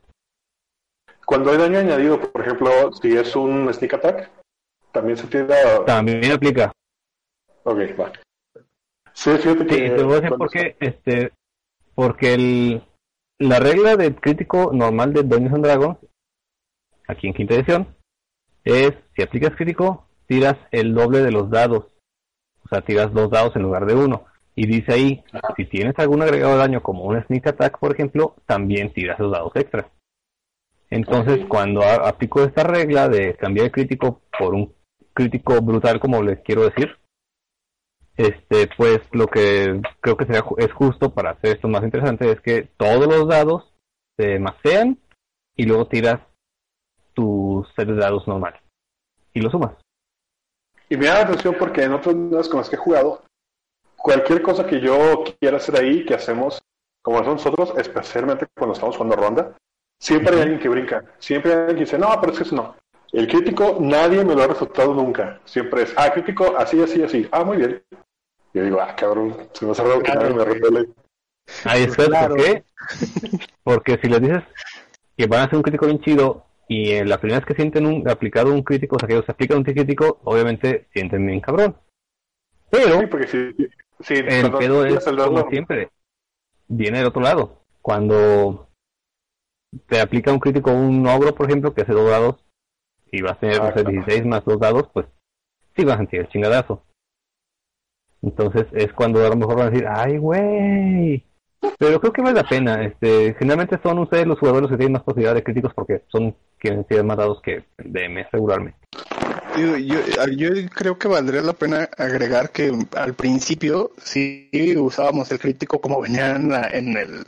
[1.24, 4.30] Cuando hay daño añadido, por ejemplo, si es un sneak attack,
[4.92, 5.84] también se tira.
[5.86, 6.72] También aplica.
[7.64, 8.12] Ok, va.
[9.12, 9.90] Sí, fíjate Sí, que.
[9.90, 11.32] te voy a decir cuando- por qué, este,
[11.94, 12.82] porque el,
[13.38, 15.98] la regla de crítico normal de Dungeons and Dragons,
[17.06, 17.94] aquí en quinta edición,
[18.68, 21.86] es, si aplicas crítico, tiras el doble de los dados.
[22.64, 24.26] O sea, tiras dos dados en lugar de uno.
[24.54, 25.24] Y dice ahí,
[25.56, 29.32] si tienes algún agregado de daño como un sneak attack, por ejemplo, también tiras los
[29.32, 29.86] dados extras.
[30.90, 34.74] Entonces, cuando aplico esta regla de cambiar el crítico por un
[35.14, 36.96] crítico brutal, como les quiero decir,
[38.16, 42.40] este, pues lo que creo que sería, es justo para hacer esto más interesante es
[42.40, 43.72] que todos los dados
[44.18, 44.98] se macean
[45.56, 46.20] y luego tiras
[47.62, 48.54] tu set de dados normal
[49.32, 49.72] y lo sumas.
[50.88, 53.22] Y me da la atención porque en otros videos con los que he jugado,
[53.96, 56.62] cualquier cosa que yo quiera hacer ahí, que hacemos,
[57.02, 59.52] como hacemos nosotros, especialmente cuando estamos jugando ronda,
[60.00, 61.04] siempre hay alguien que brinca.
[61.18, 62.74] Siempre hay alguien que dice, no, pero es que eso no.
[63.12, 65.40] El crítico, nadie me lo ha resultado nunca.
[65.44, 67.28] Siempre es, ah, crítico, así, así, así.
[67.32, 67.82] Ah, muy bien.
[68.54, 70.88] Yo digo, ah, cabrón, se me ha cerrado que nadie me repele.
[71.64, 72.64] Ahí está, ¿por qué?
[73.62, 74.42] Porque si les dices
[75.16, 77.86] que van a hacer un crítico bien chido y en la primera vez que sienten
[77.86, 81.76] un aplicado un crítico, o sea que ellos aplican un crítico, obviamente sienten bien cabrón.
[82.70, 83.68] Pero Sí, porque si,
[84.00, 85.90] si el pedo es, como siempre,
[86.68, 87.64] viene del otro lado.
[87.80, 88.68] Cuando
[89.86, 92.36] te aplica un crítico un ogro, por ejemplo, que hace dos dados,
[93.10, 93.90] y vas a tener Ah, no sé, claro.
[93.90, 95.06] 16 más dos dados, pues
[95.74, 96.84] sí vas a sentir el chingadazo.
[98.20, 101.24] Entonces es cuando a lo mejor van a decir, ay, güey.
[101.78, 102.84] Pero creo que vale la pena.
[102.84, 106.86] Este, generalmente son ustedes los jugadores que tienen más posibilidad de críticos porque son quienes
[106.86, 108.78] tienen más dados que DM regularmente.
[109.56, 109.98] Digo, Yo,
[110.36, 116.00] yo creo que valdría la pena agregar que al principio sí usábamos el crítico como
[116.00, 117.24] venía en, la- en el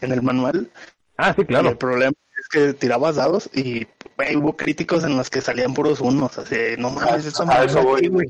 [0.00, 0.68] en el manual.
[1.16, 1.70] Ah, sí, Y claro.
[1.70, 3.86] el problema es que tirabas dados y
[4.16, 6.38] güey, hubo críticos en los que salían puros unos.
[6.38, 8.08] Así, no mames, eso a eso voy.
[8.08, 8.28] güey.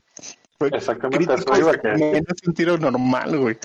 [0.58, 3.58] Fue Exactamente, a eso iba, y que- es un tiro normal, güey.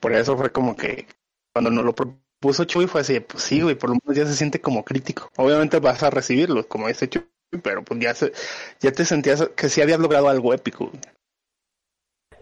[0.00, 1.06] Por eso fue como que
[1.52, 1.94] cuando nos lo
[2.40, 5.30] propuso Chuy fue así, pues sí, güey, por lo menos ya se siente como crítico.
[5.36, 7.24] Obviamente vas a recibirlo, como dice Chuy,
[7.62, 8.32] pero pues ya se,
[8.80, 10.90] ya te sentías que sí habías logrado algo épico.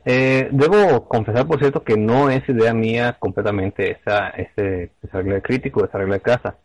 [0.05, 5.35] Eh, debo confesar, por cierto, que no es idea mía completamente esa, ese, esa regla
[5.35, 6.59] de crítico, esa regla de casa.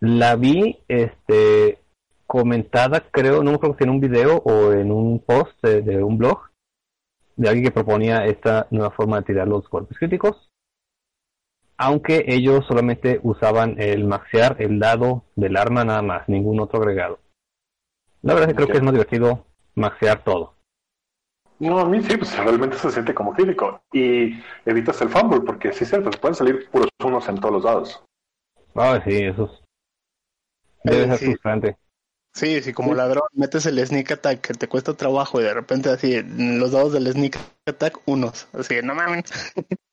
[0.00, 1.80] La vi este,
[2.26, 6.18] comentada, creo, no me acuerdo si en un video o en un post de un
[6.18, 6.48] blog
[7.38, 10.47] de alguien que proponía esta nueva forma de tirar los golpes críticos.
[11.78, 17.20] Aunque ellos solamente usaban el maxear el dado del arma nada más, ningún otro agregado.
[18.22, 20.54] La verdad es que creo que es más divertido maxear todo.
[21.60, 23.80] No, a mí sí, pues realmente se siente como crítico.
[23.92, 27.54] Y evitas el fumble, porque sí es cierto, se pueden salir puros unos en todos
[27.54, 28.04] los dados.
[28.74, 29.64] Ah, sí, eso es-
[30.84, 31.26] debe Eh, ser sí.
[31.26, 31.76] frustrante.
[32.34, 35.90] Sí, sí, como ladrón metes el sneak attack que te cuesta trabajo y de repente
[35.90, 39.24] así los dados del sneak attack unos, así no mames.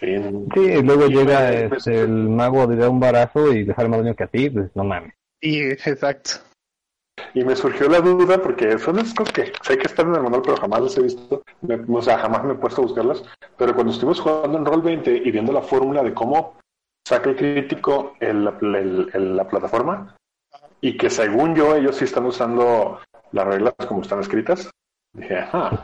[0.00, 0.06] Sí,
[0.54, 3.64] Sí, y luego Sí, llega me- me- este, el mago de dar un barazo y
[3.64, 5.14] dejar más daño que a ti, pues no mames.
[5.40, 6.32] Y exacto.
[7.34, 10.22] Y me surgió la duda, porque son esas cosas que sé que están en el
[10.22, 11.42] manual, pero jamás las he visto.
[11.62, 13.22] Me- o sea, jamás me he puesto a buscarlas.
[13.56, 16.58] Pero cuando estuvimos jugando en Roll 20 y viendo la fórmula de cómo
[17.06, 20.16] saca el crítico en la, el- el- la plataforma,
[20.80, 23.00] y que según yo ellos sí están usando
[23.32, 24.70] las reglas como están escritas,
[25.12, 25.80] dije, ajá.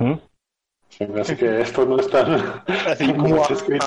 [0.89, 3.86] Se me hace que esto no es tan Así como está escrito.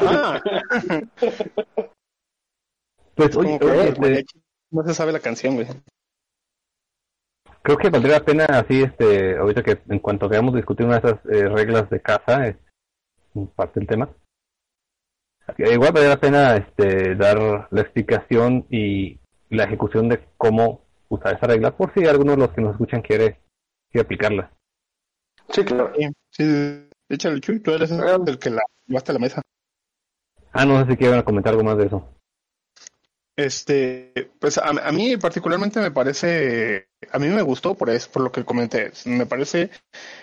[3.16, 4.42] Pues oye, oye, los este, mariachis
[4.72, 5.68] no se sabe la canción, güey.
[7.62, 11.10] creo que valdría la pena así, este, ahorita que en cuanto queramos discutir una de
[11.10, 12.56] esas eh, reglas de casa, es
[13.56, 14.10] parte del tema.
[15.58, 21.36] Eh, igual valdría la pena este, dar la explicación y la ejecución de cómo usar
[21.36, 23.42] esa regla, por si alguno de los que nos escuchan quiere,
[23.92, 24.52] quiere aplicarla.
[25.50, 25.92] Sí, claro.
[25.96, 29.42] Sí, sí, échale Chuy, tú eres el que la llevaste a la mesa.
[30.54, 32.08] Ah, no sé si quieren comentar algo más de eso.
[33.38, 38.22] Este, pues a, a mí particularmente me parece, a mí me gustó por eso, por
[38.24, 38.92] lo que comenté.
[39.06, 39.72] Me parece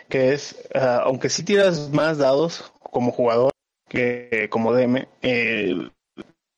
[0.09, 3.51] que es, ah, aunque sí tiras más dados como jugador
[3.89, 5.91] que como DM, eh,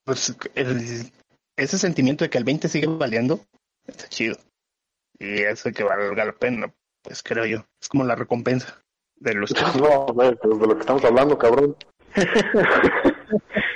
[0.04, 1.12] pues el-
[1.56, 3.40] ese sentimiento de que el 20 sigue valiendo
[3.86, 4.36] está chido.
[5.18, 6.72] Y eso que valga la pena,
[7.02, 7.64] pues creo yo.
[7.80, 8.82] Es como la recompensa
[9.20, 9.50] de los
[9.80, 11.76] No, de lo que estamos hablando, cabrón.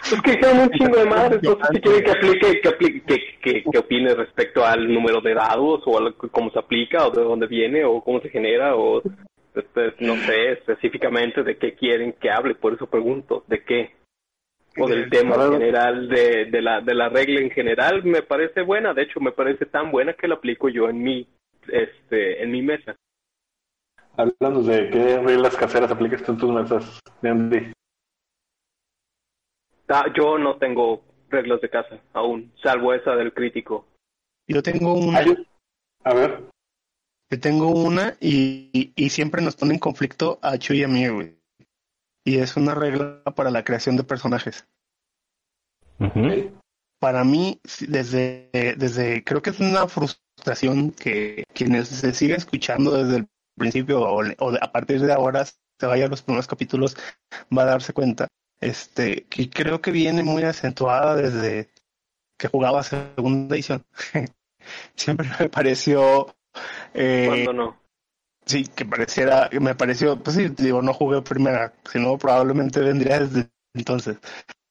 [0.05, 3.03] Es que son un chingo de madres, no sé si quieren que aplique, que aplique,
[3.07, 6.59] que, que, que opine respecto al número de dados, o a lo que- cómo se
[6.59, 9.01] aplica, o de dónde viene, o cómo se genera, o
[9.55, 13.93] este, no sé específicamente de qué quieren que hable, por eso pregunto, ¿de qué?
[14.77, 18.61] O del tema en general, de, de, la, de la regla en general, me parece
[18.63, 21.27] buena, de hecho me parece tan buena que la aplico yo en mi,
[21.69, 22.95] este, en mi mesa.
[24.17, 27.73] Hablando de qué reglas caseras aplicas tú en tus mesas, Andy.
[29.89, 33.87] Ah, yo no tengo reglas de casa aún, salvo esa del crítico.
[34.47, 35.49] Yo tengo una, Ay,
[36.05, 36.45] A ver,
[37.31, 40.89] yo tengo una y, y, y siempre nos pone en conflicto a Chuy y a
[40.89, 41.37] mí, güey.
[42.25, 44.67] Y es una regla para la creación de personajes.
[47.01, 53.19] Para mí, desde, desde, creo que es una frustración que quienes se siguen escuchando desde
[53.19, 56.97] el principio o, o a partir de ahora se vaya a los primeros capítulos
[57.57, 58.29] va a darse cuenta.
[58.61, 61.69] Este, que creo que viene muy acentuada desde
[62.39, 63.85] que jugaba segunda edición.
[64.97, 66.35] Siempre me pareció
[66.95, 67.77] eh, ¿Cuándo no?
[68.47, 73.51] sí, que pareciera, me pareció, pues sí, digo, no jugué primera, sino probablemente vendría desde
[73.75, 74.19] entonces.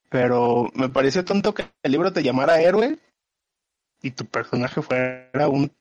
[0.09, 2.99] Pero me pareció tonto que el libro te llamara héroe
[4.01, 5.71] y tu personaje fuera un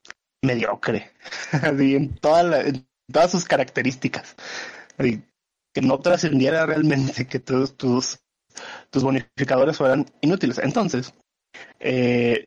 [0.42, 1.12] mediocre,
[1.62, 4.34] en, toda la- en todas sus características.
[4.96, 8.20] Que no trascendiera realmente, que todos tus,
[8.90, 10.58] tus bonificadores fueran inútiles.
[10.58, 11.14] Entonces,
[11.80, 12.44] eh,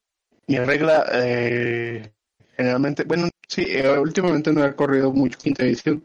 [0.48, 2.14] mi regla, eh,
[2.56, 6.04] generalmente, bueno, sí, eh, últimamente no he corrido mucho quinta edición,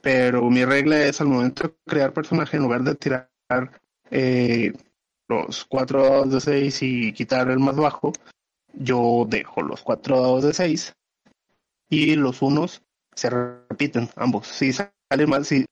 [0.00, 3.30] pero mi regla es al momento de crear personaje, en lugar de tirar
[5.28, 8.12] los cuatro dados de seis y quitar el más bajo,
[8.72, 10.92] yo dejo los cuatro dados de seis
[11.88, 12.82] y los unos
[13.14, 14.46] se repiten ambos.
[14.46, 15.66] Si salen mal, si,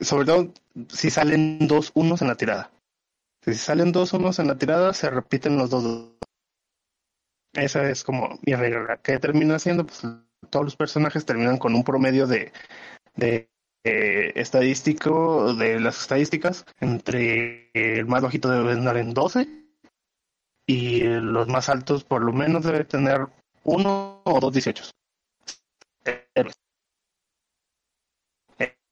[0.00, 0.52] sobre todo
[0.88, 2.70] si salen dos unos en la tirada.
[3.42, 6.12] Si salen dos unos en la tirada, se repiten los dos.
[7.54, 8.98] Esa es como mi regla.
[9.02, 9.86] ¿Qué termina siendo?
[9.86, 10.02] Pues
[10.50, 12.52] todos los personajes terminan con un promedio de,
[13.14, 13.48] de
[13.84, 19.46] eh, estadístico, de las estadísticas, entre el más bajito debe andar en 12
[20.66, 23.28] y los más altos por lo menos debe tener
[23.62, 24.90] uno o dos 18.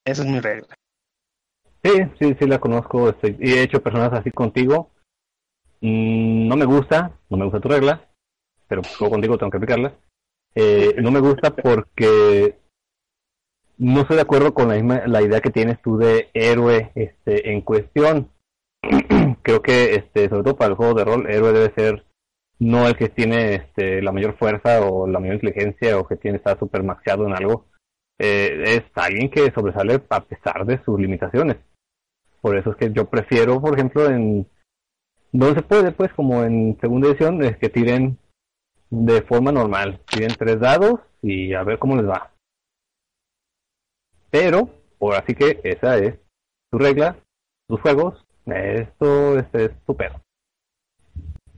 [0.05, 0.75] Esa es mi regla.
[1.83, 3.11] Sí, sí, sí la conozco.
[3.11, 4.91] este, y he hecho personas así contigo.
[5.81, 8.09] Mm, no me gusta, no me gusta tu regla,
[8.69, 9.95] pero pues, juego contigo, tengo que aplicarla.
[10.55, 12.57] Eh, no me gusta porque
[13.77, 17.51] no estoy de acuerdo con la misma la idea que tienes tú de héroe este
[17.51, 18.31] en cuestión.
[19.43, 22.07] Creo que este sobre todo para el juego de rol, héroe debe ser
[22.61, 26.39] no el que tiene este la mayor fuerza o la mayor inteligencia o que tiene
[26.39, 27.67] está super maxeado en algo.
[28.19, 31.57] Eh, es alguien que sobresale a pesar de sus limitaciones.
[32.41, 34.47] Por eso es que yo prefiero, por ejemplo, en
[35.33, 38.19] donde se puede, pues, como en segunda edición, es que tiren
[38.91, 40.01] de forma normal.
[40.07, 42.31] Tiren tres dados y a ver cómo les va.
[44.31, 46.19] Pero, por así que esa es
[46.71, 47.17] tu regla,
[47.69, 48.25] tus juegos.
[48.47, 50.21] Esto es, es tu pedo.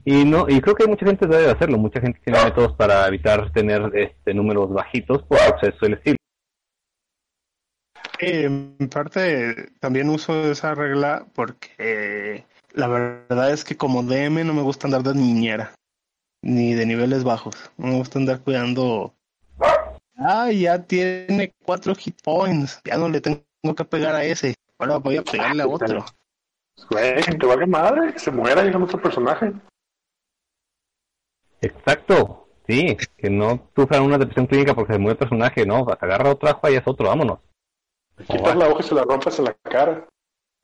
[0.05, 1.77] Y no, y creo que mucha gente debe hacerlo.
[1.77, 6.16] Mucha gente tiene métodos para evitar tener este números bajitos por exceso del estilo.
[8.19, 14.53] Eh, en parte también uso esa regla porque la verdad es que como DM no
[14.53, 15.73] me gusta andar de niñera,
[16.41, 17.55] ni de niveles bajos.
[17.77, 19.13] No me gusta andar cuidando.
[20.15, 22.81] Ah, ya tiene cuatro hit points.
[22.85, 23.43] Ya no le tengo
[23.75, 24.55] que pegar a ese.
[24.79, 26.05] Ahora voy a pegarle a otro.
[26.89, 29.51] Güey, que te valga madre, que se muera y otro personaje.
[31.61, 36.31] Exacto, sí, que no sufran una depresión clínica porque se mueve el personaje, no, agarra
[36.31, 37.39] otra hoja y es otro, vámonos.
[38.25, 40.07] Quitas la hoja y se la rompes en la cara.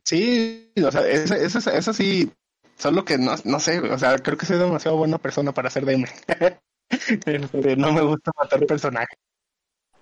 [0.04, 2.32] Sí, o sea, esa, esa, esa sí.
[2.76, 5.86] Solo que no, no sé, o sea, creo que soy demasiado buena persona para ser
[5.86, 6.06] DM.
[7.26, 9.18] Este, no me gusta matar personajes.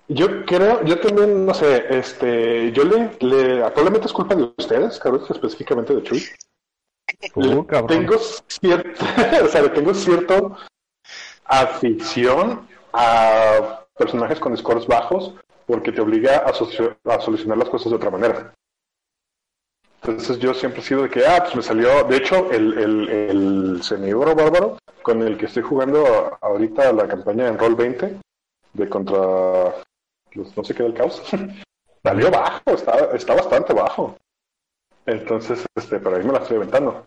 [0.09, 4.99] Yo creo, yo también, no sé, este, yo le, le probablemente es culpa de ustedes,
[4.99, 6.23] cabrón, específicamente de Chuy.
[7.35, 7.87] Uh, cabrón.
[7.87, 9.05] Tengo cierto,
[9.45, 10.57] o sea, le tengo cierto
[11.45, 15.35] afición a personajes con scores bajos
[15.71, 18.53] porque te obliga a, solucionar las cosas de otra manera.
[20.01, 24.15] Entonces yo siempre he sido de que, ah, pues me salió, de hecho, el, el,
[24.15, 28.19] bárbaro con el que estoy jugando ahorita la campaña en Roll 20
[28.73, 29.75] de contra
[30.33, 31.23] los no sé qué del caos,
[32.03, 34.17] salió bajo, está, está bastante bajo.
[35.05, 37.05] Entonces, este, pero ahí me la estoy aventando.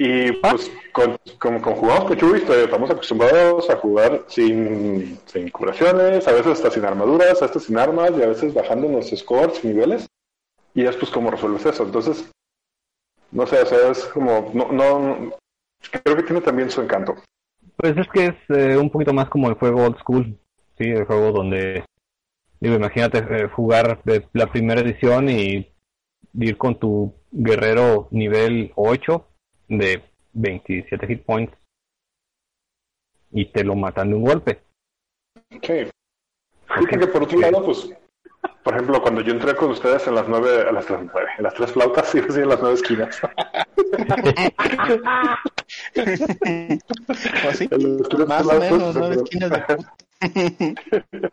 [0.00, 1.18] Y pues, con,
[1.58, 6.84] jugamos con Chuy, este, estamos acostumbrados a jugar sin, sin curaciones, a veces hasta sin
[6.84, 10.06] armaduras, a veces sin armas, y a veces bajando los scores y niveles.
[10.72, 11.82] Y es pues como resuelves eso.
[11.82, 12.30] Entonces,
[13.32, 15.36] no sé, o sea, es como, no, no,
[15.90, 17.16] creo que tiene también su encanto.
[17.76, 20.38] Pues es que es eh, un poquito más como el juego old school,
[20.78, 21.84] sí, el juego donde,
[22.60, 25.72] digo, imagínate eh, jugar de la primera edición y
[26.34, 29.27] ir con tu guerrero nivel 8
[29.68, 30.02] de
[30.32, 31.54] 27 hit points
[33.30, 34.62] y te lo matan de un golpe.
[35.50, 35.84] Sí.
[35.84, 37.90] Sí, porque por otro lado, pues,
[38.62, 41.44] por ejemplo, cuando yo entré con ustedes en las nueve, a las tres, nueve, en
[41.44, 43.20] las tres flautas, sí, sí, en las nueve esquinas.
[47.44, 47.68] ¿O así?
[47.70, 50.74] En las tres Más o menos, nueve esquinas de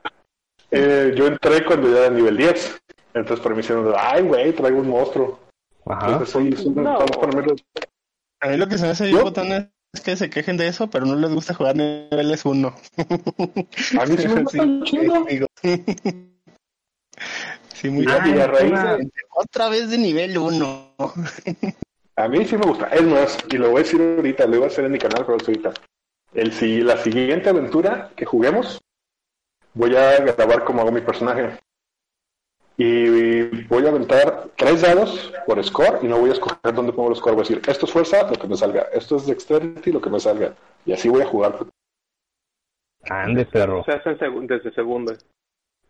[0.72, 2.82] Eh, yo entré cuando ya era nivel 10.
[3.14, 5.40] Entonces para mí hicieron, ay, güey, traigo un monstruo.
[5.86, 6.08] Ajá.
[6.08, 7.00] Entonces, son, son- No.
[8.42, 10.90] A mí lo que se me hace bien botón es que se quejen de eso,
[10.90, 12.68] pero no les gusta jugar niveles 1.
[12.68, 14.46] A mí sí me
[14.84, 15.26] chingo.
[15.26, 15.48] digo.
[15.62, 15.84] Sí,
[17.74, 20.94] Sí, muy Y, y a raíz de- Otra vez de nivel 1.
[22.18, 22.88] A mí sí me gusta.
[22.88, 25.26] Es más, y lo voy a decir ahorita, lo voy a hacer en mi canal,
[25.26, 25.74] pero ahorita.
[26.34, 28.80] El, si la siguiente aventura que juguemos,
[29.74, 31.58] voy a grabar cómo hago mi personaje.
[32.78, 37.10] Y voy a aventar tres dados por score y no voy a escoger dónde pongo
[37.12, 37.34] el score.
[37.36, 38.82] Voy a decir, esto es fuerza, lo que me salga.
[38.94, 40.54] Esto es dexterity, lo que me salga.
[40.86, 41.58] Y así voy a jugar.
[43.10, 43.84] Ande, perro.
[43.86, 45.16] Se hace en segu- desde segunda.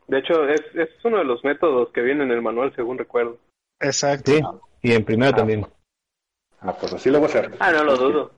[0.08, 3.40] De hecho, es, es uno de los métodos que viene en el manual, según recuerdo.
[3.80, 4.32] Exacto.
[4.32, 4.42] Sí,
[4.84, 5.66] y en primero también.
[6.62, 7.52] Ah, pues así lo voy a hacer.
[7.60, 8.32] Ah, no lo dudo.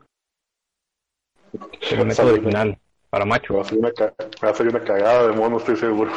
[1.91, 2.77] El método original,
[3.09, 3.55] para macho.
[3.55, 6.11] Va a ser una, ca- va a ser una cagada de mono, estoy seguro.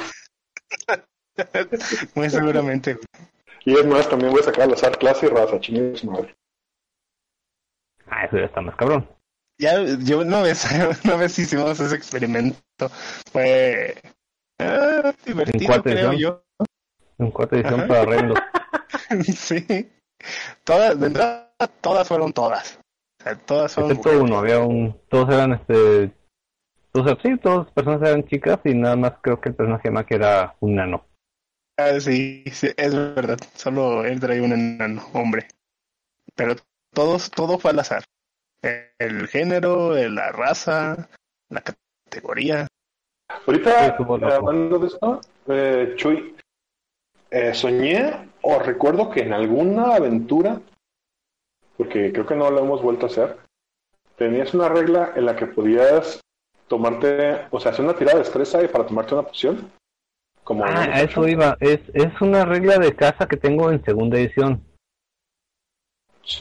[2.14, 2.98] Muy seguramente.
[3.64, 6.34] Y es más, también voy a sacar al azar clase y raza, chingue su madre.
[8.06, 9.08] Ah, eso ya está más cabrón.
[9.58, 10.66] Ya, yo una vez,
[11.04, 12.88] una vez hicimos ese experimento.
[13.30, 13.94] Fue
[14.58, 16.16] ah, divertido, creo edición?
[16.16, 16.66] yo.
[17.18, 18.36] En cuarta edición para Rainbow.
[19.36, 19.90] sí.
[20.64, 22.78] Todas, de entrada, todas fueron todas.
[23.20, 24.98] O sea, todas fueron Excepto uno, había un...
[25.08, 26.12] Todos eran, este...
[26.92, 29.90] O sea, sí, todas las personas eran chicas y nada más creo que el personaje
[29.90, 31.04] más que era un nano.
[31.80, 33.38] Ah, sí, sí, es verdad.
[33.54, 35.48] Solo él traía un enano, hombre.
[36.34, 36.56] Pero
[36.92, 38.04] todos, todo fue al azar.
[38.98, 41.08] El género, la raza,
[41.48, 42.66] la categoría.
[43.46, 46.36] Ahorita, hablando de esto, eh, Chuy,
[47.30, 50.60] eh, soñé o recuerdo que en alguna aventura,
[51.78, 53.38] porque creo que no lo hemos vuelto a hacer,
[54.16, 56.20] tenías una regla en la que podías
[56.68, 59.70] tomarte, o sea, hacer una tirada de destreza y para tomarte una poción.
[60.50, 61.56] Como Ah, a eso iba.
[61.60, 64.60] Es, es una regla de casa que tengo en segunda edición.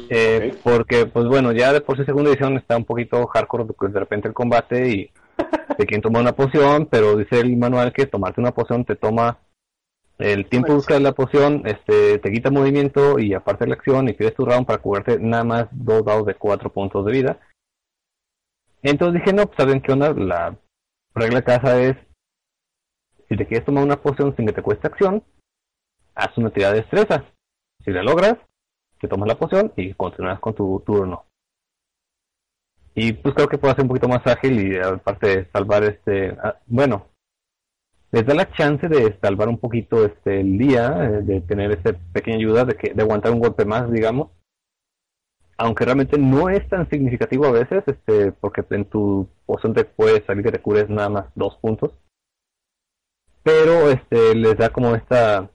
[0.09, 0.61] Eh, Ok.
[0.63, 3.99] Porque, pues bueno, ya de por sí segunda edición está un poquito hardcore porque de
[3.99, 5.11] repente el combate y
[5.77, 9.37] te quieren tomar una poción, pero dice el manual que tomarte una poción te toma
[10.17, 14.13] el tiempo de buscar la poción, este, te quita movimiento y aparte la acción y
[14.13, 17.39] pierdes tu round para curarte nada más dos dados de cuatro puntos de vida.
[18.81, 20.57] Entonces dije, no, pues saben qué onda, la
[21.13, 21.95] regla de casa es,
[23.29, 25.23] si te quieres tomar una poción sin que te cueste acción,
[26.15, 27.23] haz una tirada de destreza.
[27.85, 28.37] Si la logras,
[28.99, 31.25] te tomas la poción y continúas con tu turno.
[32.95, 36.35] Y pues creo que puede ser un poquito más ágil y aparte de salvar este,
[36.43, 37.07] ah, bueno,
[38.11, 41.97] les da la chance de salvar un poquito este el día, eh, de tener esa
[42.11, 44.31] pequeña ayuda de que de aguantar un golpe más, digamos.
[45.57, 50.25] Aunque realmente no es tan significativo a veces, este, porque en tu poción te puede
[50.25, 51.93] salir que te cures nada más dos puntos.
[53.43, 55.49] Pero este les da como esta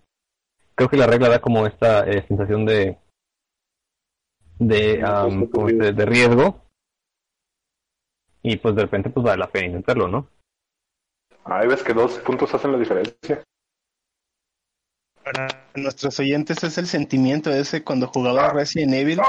[0.74, 2.98] creo que la regla da como esta eh, sensación de
[4.58, 5.92] de, am, ¿cómo se dice?
[5.92, 6.64] de riesgo
[8.42, 10.28] y pues de repente pues vale la pena intentarlo, ¿no?
[11.44, 13.42] Ahí ves que dos puntos hacen la diferencia.
[15.22, 19.20] Para nuestros oyentes es el sentimiento ese cuando jugabas Resident Evil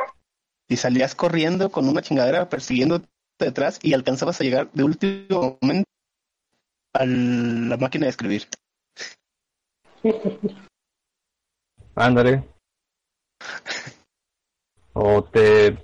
[0.67, 3.01] y salías corriendo con una chingadera persiguiendo
[3.39, 5.89] detrás y alcanzabas a llegar de último momento
[6.95, 8.47] a la máquina de escribir.
[11.95, 12.43] Ándale.
[14.93, 15.77] O te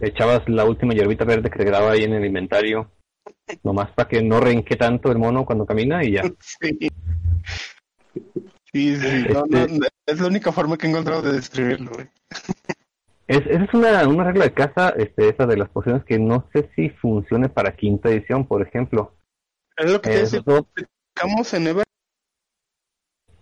[0.00, 2.90] echabas la última hierbita verde que te quedaba ahí en el inventario,
[3.62, 6.22] nomás para que no renque tanto el mono cuando camina y ya.
[6.60, 6.90] Sí.
[8.72, 12.08] Sí, sí, no, no, no, es la única forma que he encontrado de describirlo, güey.
[13.26, 16.48] Es, esa es una, una regla de casa, este, esa de las pociones que no
[16.52, 19.14] sé si funcione para quinta edición, por ejemplo.
[19.80, 20.42] Es lo que te decía,
[21.52, 21.84] en Ever.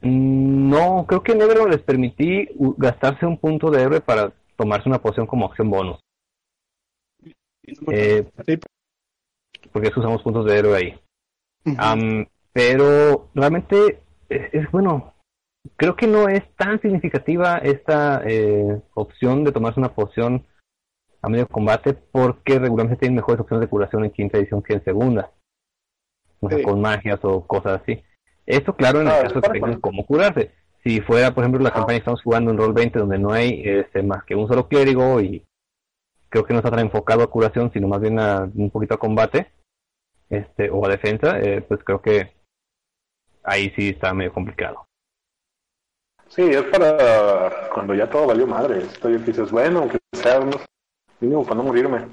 [0.03, 4.89] mm, no, creo que en Ever les permití gastarse un punto de héroe para tomarse
[4.89, 5.99] una poción como acción bonus.
[7.93, 8.31] Eh,
[9.73, 11.01] porque usamos puntos de héroe ahí.
[12.53, 15.15] Pero realmente es, es bueno.
[15.77, 20.47] Creo que no es tan significativa esta eh, opción de tomarse una poción
[21.21, 24.85] a medio combate porque regularmente tienen mejores opciones de curación en quinta edición que en
[24.85, 25.33] segunda.
[26.41, 26.65] O sea, Sí.
[26.65, 28.03] con magias o cosas así.
[28.47, 30.53] Esto, claro, en el Ah, caso de que tengan cómo curarse.
[30.85, 33.63] Si fuera, por ejemplo, la campaña que estamos jugando en Roll 20, donde no hay
[33.65, 35.45] este, más que un solo clérigo y
[36.31, 38.99] creo que no está tan enfocado a curación, sino más bien a un poquito a
[38.99, 39.51] combate
[40.31, 42.33] este o a defensa, eh, pues creo que
[43.43, 44.87] ahí sí está medio complicado.
[46.29, 48.79] Sí, es para cuando ya todo valió madre.
[48.79, 50.41] Estoy dices, bueno, aunque sea
[51.21, 52.07] mínimo para no morirme.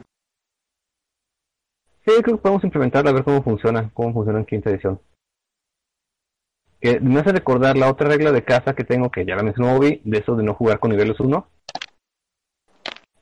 [2.05, 5.01] Sí, creo que podemos implementarla a ver cómo funciona, cómo funciona en quinta edición.
[6.79, 9.75] Que me hace recordar la otra regla de casa que tengo, que ya la mencionó
[9.75, 11.47] Obi, de eso de no jugar con niveles 1.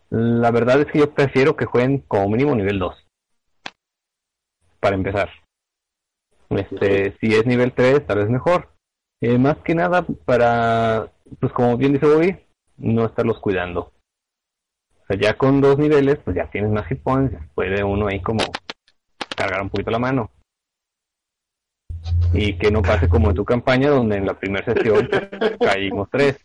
[0.09, 3.07] La verdad es que yo prefiero que jueguen como mínimo nivel 2.
[4.81, 5.29] Para empezar.
[6.49, 8.69] Este, si es nivel 3, tal vez mejor.
[9.21, 11.09] Eh, más que nada para,
[11.39, 12.37] pues como bien dice Bobby,
[12.77, 13.93] no estarlos cuidando.
[15.03, 18.21] O sea, ya con dos niveles, pues ya tienes más hit points, puede uno ahí
[18.21, 18.43] como
[19.43, 20.31] cargar un poquito la mano.
[22.33, 26.09] Y que no pase como en tu campaña, donde en la primera sesión pues, caímos
[26.11, 26.37] tres.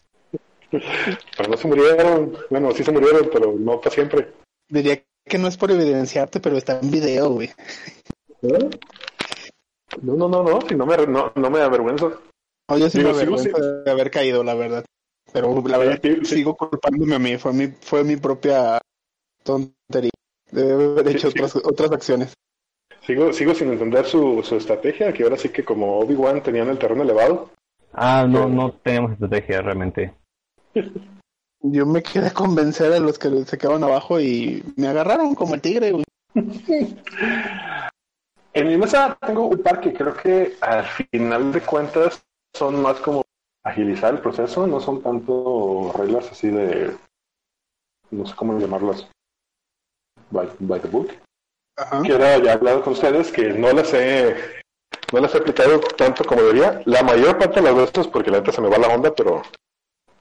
[0.71, 2.37] Pero no se murieron.
[2.51, 4.33] Bueno, sí se murieron, pero no para siempre.
[4.69, 7.51] Diría que no es por evidenciarte, pero está en video, güey.
[8.43, 8.71] ¿Eh?
[10.03, 12.21] No, no, no, no, si no me, no, no me avergüenzo.
[12.69, 14.85] Oye, sí Digo, me sigo avergüenza de haber caído, la verdad.
[15.33, 16.35] Pero la verdad Sí, sí.
[16.37, 17.39] sigo culpándome a mí.
[17.39, 18.79] Fue mi, fue mi propia
[19.43, 20.11] tontería.
[20.51, 21.43] Debe haber hecho Sí, sí.
[21.43, 22.35] otras, otras acciones.
[23.09, 26.79] Sigo, sigo sin entender su, su estrategia, que ahora sí que como Obi-Wan tenían el
[26.79, 27.49] terreno elevado.
[27.95, 30.13] Ah, no, no tenemos estrategia realmente.
[31.63, 35.55] Yo me quedé a convencer a los que se quedaban abajo y me agarraron como
[35.55, 36.05] el tigre, güey.
[38.53, 42.23] En mi mesa tengo un par que creo que al final de cuentas
[42.55, 43.25] son más como
[43.65, 46.95] agilizar el proceso, no son tanto reglas así de,
[48.11, 49.09] no sé cómo llamarlas,
[50.31, 51.09] by, by the book.
[51.79, 52.03] Ajá.
[52.03, 54.35] Quiero ya hablado con ustedes que no las he,
[55.13, 56.83] no las he aplicado tanto como debería.
[56.87, 59.43] La mayor parte de las veces, porque la neta se me va la onda, pero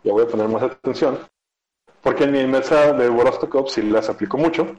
[0.03, 1.19] ya voy a poner más atención.
[2.01, 3.09] Porque en mi mesa de
[3.49, 4.75] Cup sí las aplico mucho.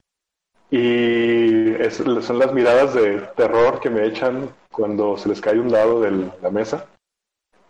[0.70, 5.68] Y es- son las miradas de terror que me echan cuando se les cae un
[5.68, 6.86] dado de la mesa.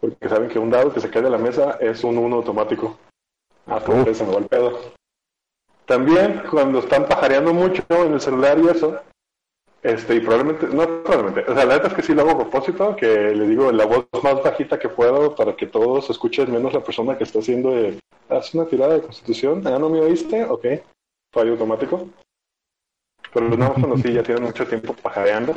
[0.01, 2.99] Porque saben que un dado que se cae de la mesa es un uno automático.
[3.67, 4.79] Ah, pues se me va el pedo.
[5.89, 9.01] También cuando están pajareando mucho en el celular y eso,
[9.83, 12.39] este, y probablemente, no probablemente, o sea, la neta es que sí lo hago a
[12.39, 16.75] propósito, que le digo la voz más bajita que puedo para que todos escuchen menos
[16.75, 20.45] la persona que está haciendo de, haz una tirada de constitución, ah, no me oíste,
[20.45, 20.67] ok,
[21.33, 22.07] fallo automático.
[23.33, 25.55] Pero más cuando sí ya tienen mucho tiempo pajareando.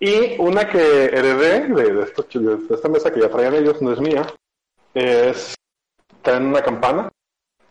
[0.00, 3.92] Y una que heredé de, de, esto- de esta mesa que ya traían ellos, no
[3.92, 4.26] es mía,
[4.94, 5.54] es,
[6.16, 7.08] está en una campana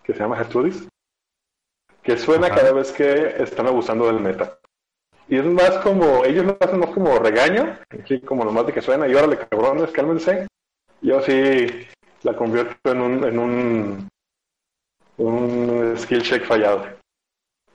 [0.04, 0.88] que se llama Gertrudis,
[2.04, 2.56] que suena Ajá.
[2.56, 4.58] cada vez que están abusando del meta.
[5.28, 8.82] Y es más como, ellos lo hacen más como regaño, así como nomás de que
[8.82, 10.48] suena, y órale cabrones, cálmense.
[11.02, 11.68] Yo sí
[12.24, 14.10] la convierto en un, en un,
[15.18, 16.86] un skill check fallado.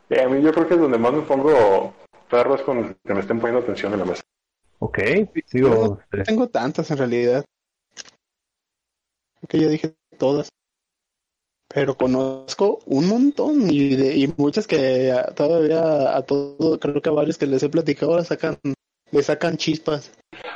[0.08, 1.94] Y a mí yo creo que es donde más me pongo
[2.28, 4.22] perro es con que me estén poniendo atención en la mesa.
[4.78, 4.98] Ok,
[5.54, 7.44] No este, tengo tantas en realidad.
[9.48, 10.48] Que ya dije todas.
[11.76, 17.10] Pero conozco un montón y, de, y muchas que a- todavía a todo, creo que
[17.10, 18.56] a varios que les he platicado le sacan,
[19.12, 20.10] le sacan chispas.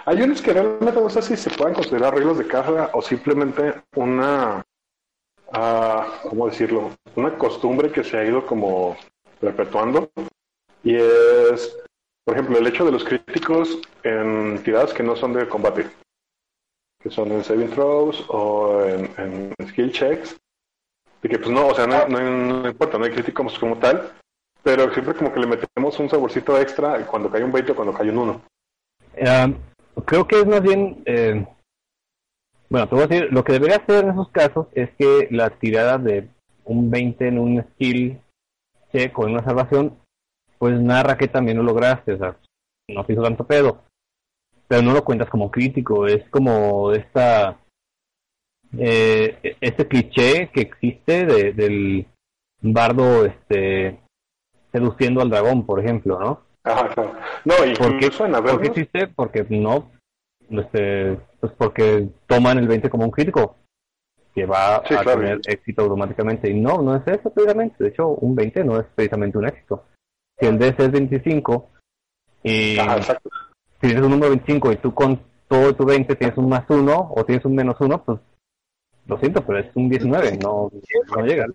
[0.07, 3.75] Hay unos que realmente no sé si se pueden considerar reglas de caja o simplemente
[3.97, 4.63] una,
[5.53, 6.93] ah, ¿cómo decirlo?
[7.17, 8.97] Una costumbre que se ha ido como
[9.43, 10.11] perpetuando.
[10.83, 11.77] Y es,
[12.25, 15.87] por ejemplo, el hecho de los críticos en tiradas que no son de combate,
[17.03, 20.35] que son en saving throws o en skill checks.
[21.23, 24.13] De que pues no, o sea, no, no, importa, no hay críticos como tal,
[24.63, 27.95] pero siempre como que le metemos un saborcito extra cuando cae un 20 o cuando
[27.95, 28.43] cae un 1.
[29.27, 29.51] Ah,
[30.05, 31.47] creo que es más bien, eh,
[32.69, 35.51] bueno, te voy a decir, lo que debería hacer en esos casos es que la
[35.51, 36.29] tirada de
[36.65, 38.21] un 20 en un skill
[38.93, 39.99] check o en una salvación,
[40.59, 42.37] pues narra que también lo lograste, o sea,
[42.89, 43.83] no te hizo tanto pedo,
[44.69, 47.59] pero no lo cuentas como crítico, es como esta,
[48.79, 52.07] eh, este cliché que existe de, del
[52.61, 53.99] bardo, este,
[54.73, 56.43] seduciendo al dragón, por ejemplo, ¿no?
[56.63, 57.15] Ajá, claro.
[57.45, 59.09] No, ¿Por qué, en ¿Por qué existe?
[59.09, 59.91] Porque no,
[60.51, 63.57] este, pues porque toman el 20 como un crítico
[64.35, 65.21] que va Sí, a claro.
[65.21, 68.87] tener éxito automáticamente y no, no es eso precisamente, de hecho un 20 no es
[68.95, 69.85] precisamente un éxito.
[70.39, 71.71] Si el DC es 25
[72.45, 73.13] y Ajá, si
[73.81, 77.25] tienes un número 25 y tú con todo tu 20 tienes un más 1 o
[77.25, 78.21] tienes un menos 1, pues
[79.07, 80.71] lo siento, pero es un 19, no,
[81.17, 81.47] no llega.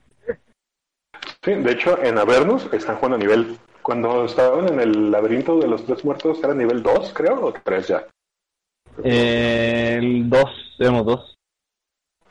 [1.43, 3.57] Sí, de hecho, en Avernus están jugando a nivel.
[3.81, 7.87] Cuando estaban en el laberinto de los tres muertos, era nivel 2, creo, o 3
[7.87, 8.07] ya.
[9.03, 11.37] Eh, el 2, tenemos 2.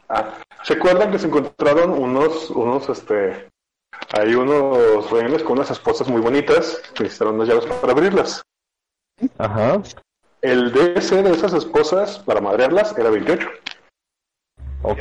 [0.09, 0.35] Ah,
[0.65, 3.49] ¿se acuerdan que se encontraron unos, unos, este,
[4.13, 8.43] hay unos rehenes con unas esposas muy bonitas que necesitaron unas llaves para abrirlas?
[9.39, 9.81] Ajá.
[10.43, 13.49] El DC de esas esposas para madrearlas era 28.
[14.85, 14.99] Ok.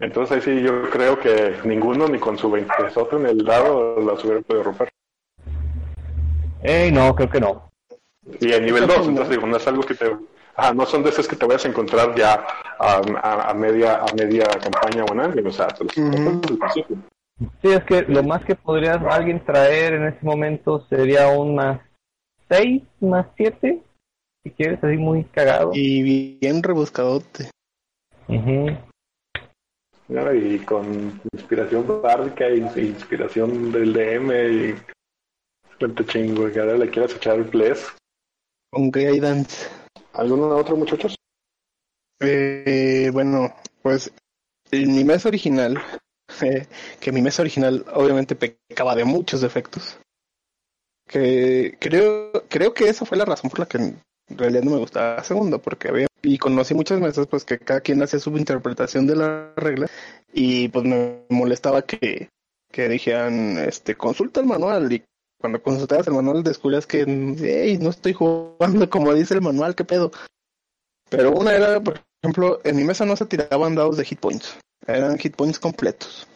[0.00, 2.72] Entonces ahí sí yo creo que ninguno ni con su 20
[3.12, 4.88] en el lado las hubiera podido romper.
[6.62, 7.70] Ey, no, creo que no.
[8.40, 10.16] Y a nivel 2, entonces digo, no es algo que te...
[10.56, 12.44] Ah, no son de esas que te vayas a encontrar ya
[12.78, 15.94] a, a- a media a media campaña o en o sea, te los.
[17.62, 21.80] Sí, es que lo más que podría alguien traer en ese momento sería un más
[22.48, 23.80] 6, más 7.
[24.42, 25.70] si quieres, así muy cagado.
[25.74, 27.50] Y bien rebuscadote.
[28.28, 28.76] Ujú.
[30.08, 34.74] Mira, Y con inspiración bárdica y inspiración del DM y
[35.78, 37.94] cuánto chingo, que ahora le quieras echar el bless.
[38.70, 39.68] Con Guidance.
[40.12, 41.14] ¿Alguno otro, muchachos?
[42.20, 44.12] Eh, bueno, pues
[44.70, 45.78] en mi mes original,
[46.42, 46.66] eh,
[47.00, 49.98] que mi mes original obviamente pecaba de muchos defectos.
[51.06, 54.78] Que creo, creo que esa fue la razón por la que en realidad no me
[54.78, 58.36] gustaba la segunda, porque había, y conocí muchas mesas pues que cada quien hacía su
[58.36, 59.88] interpretación de la regla,
[60.32, 62.30] y pues me molestaba que,
[62.70, 65.04] que dijeran, este, consulta el manual, y
[65.40, 67.04] cuando consultabas el manual descubrías que,
[67.38, 70.10] hey, no estoy jugando como dice el manual, qué pedo.
[71.08, 74.58] Pero una era, por ejemplo, en mi mesa no se tiraban dados de hit points,
[74.86, 76.26] eran hit points completos.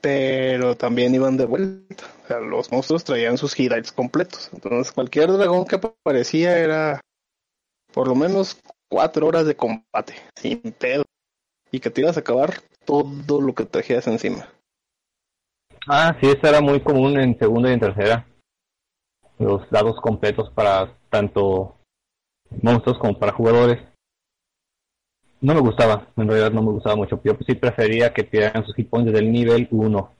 [0.00, 2.04] Pero también iban de vuelta.
[2.24, 4.48] O sea, los monstruos traían sus highlights completos.
[4.52, 7.00] Entonces, cualquier dragón que aparecía era
[7.92, 8.58] por lo menos
[8.88, 11.04] cuatro horas de combate, sin pedo.
[11.70, 14.48] Y que te ibas a acabar todo lo que trajeras encima.
[15.86, 18.26] Ah, sí, eso era muy común en segunda y en tercera.
[19.38, 21.76] Los dados completos para tanto
[22.62, 23.78] monstruos como para jugadores.
[25.40, 27.20] No me gustaba, en realidad no me gustaba mucho.
[27.22, 30.16] Yo sí prefería que tiraran sus hit points desde el nivel 1.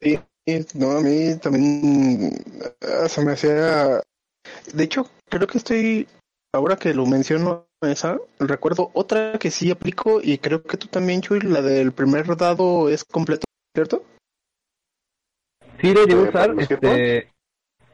[0.00, 0.18] Sí,
[0.74, 2.32] no, a mí también
[2.80, 4.00] ah, se me hacía...
[4.72, 6.08] De hecho, creo que estoy,
[6.54, 11.20] ahora que lo menciono esa, recuerdo otra que sí aplico y creo que tú también,
[11.20, 13.44] Chuy, la del primer dado es completo,
[13.74, 14.02] ¿cierto?
[15.80, 17.30] Sí, ¿Eh, usar, este...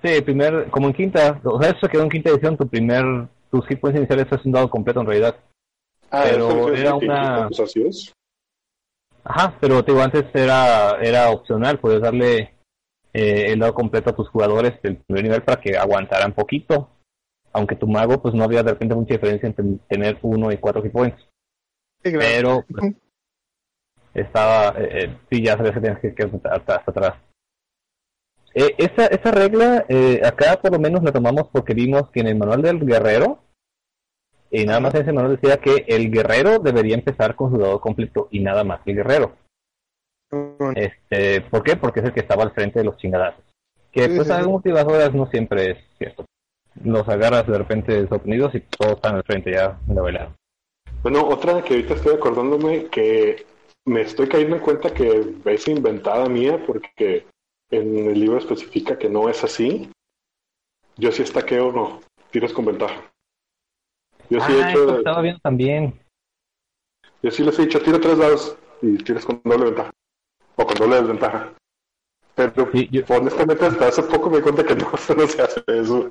[0.02, 3.04] Sí, primer, como en quinta, o sea, eso quedó en quinta edición, tu primer,
[3.50, 5.36] tus hit points iniciales es un dado completo en realidad.
[6.10, 8.12] Ah, Pero eso era una- pues así es.
[9.24, 12.54] Ajá, pero te digo, antes era, era opcional, podías darle
[13.14, 16.90] eh, el dado completo a tus jugadores del primer nivel para que aguantaran poquito.
[17.54, 20.82] Aunque tu mago, pues no había de repente mucha diferencia entre tener uno y cuatro
[20.82, 21.26] hit points.
[22.02, 22.20] Sí, claro.
[22.20, 22.94] Pero pues,
[24.12, 27.14] estaba, eh, eh, sí, ya sabías que que quedar hasta, hasta atrás.
[28.54, 32.28] Eh, esa, esa regla, eh, acá por lo menos la tomamos porque vimos que en
[32.28, 33.40] el manual del guerrero,
[34.50, 37.80] y nada más en ese manual decía que el guerrero debería empezar con su dado
[37.80, 39.36] completo y nada más el guerrero.
[40.76, 41.76] Este, ¿Por qué?
[41.76, 43.44] Porque es el que estaba al frente de los chingadazos.
[43.90, 46.24] Que pues algunos motivadoras no siempre es cierto.
[46.82, 50.30] Los agarras de repente sorprendidos y todos están al frente ya bailar.
[51.02, 53.46] Bueno, otra que ahorita estoy acordándome que
[53.84, 57.26] me estoy cayendo en cuenta que es inventada mía porque
[57.70, 59.90] en el libro especifica que no es así.
[60.96, 62.00] Yo sí estaqueo no,
[62.30, 63.12] tiros con ventaja.
[64.30, 66.00] Yo sí he ah, hecho, estaba viendo también.
[67.22, 69.90] yo sí les he dicho, tira tres dados y tiras con doble ventaja.
[70.56, 71.52] O con doble desventaja.
[72.34, 75.62] Pero Sí, yo- honestamente hasta hace poco me di cuenta que no, no se hace
[75.68, 76.10] eso.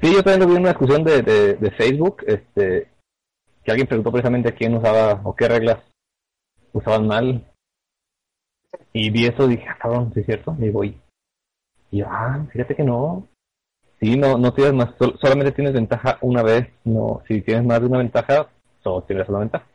[0.00, 2.88] Sí, yo también lo vi en una discusión de, de, de Facebook, este,
[3.64, 5.78] que alguien preguntó precisamente quién usaba o qué reglas
[6.72, 7.44] usaban mal.
[8.92, 10.56] Y vi eso y dije, ah, cabrón, ¿sí es cierto?
[10.58, 11.00] Y voy.
[11.90, 13.26] Y yo, ah, fíjate que no.
[14.00, 16.68] Sí, no, no tienes más, sol- solamente tienes ventaja una vez.
[16.84, 18.48] No, si tienes más de una ventaja,
[18.82, 19.66] solo tienes una ventaja.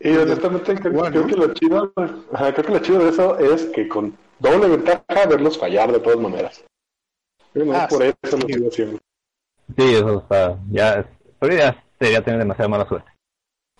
[0.00, 1.28] Y honestamente creo, Igual, creo ¿no?
[1.28, 1.92] que lo chido,
[2.32, 6.00] ajá, creo que lo chido de eso es que con doble ventaja verlos fallar de
[6.00, 6.62] todas maneras.
[7.54, 8.12] No, Ah, por sí.
[8.22, 8.98] eso lo sigo haciendo.
[9.78, 11.08] Sí, eso está, ya,
[11.40, 13.10] pero ya sería tener demasiada mala suerte.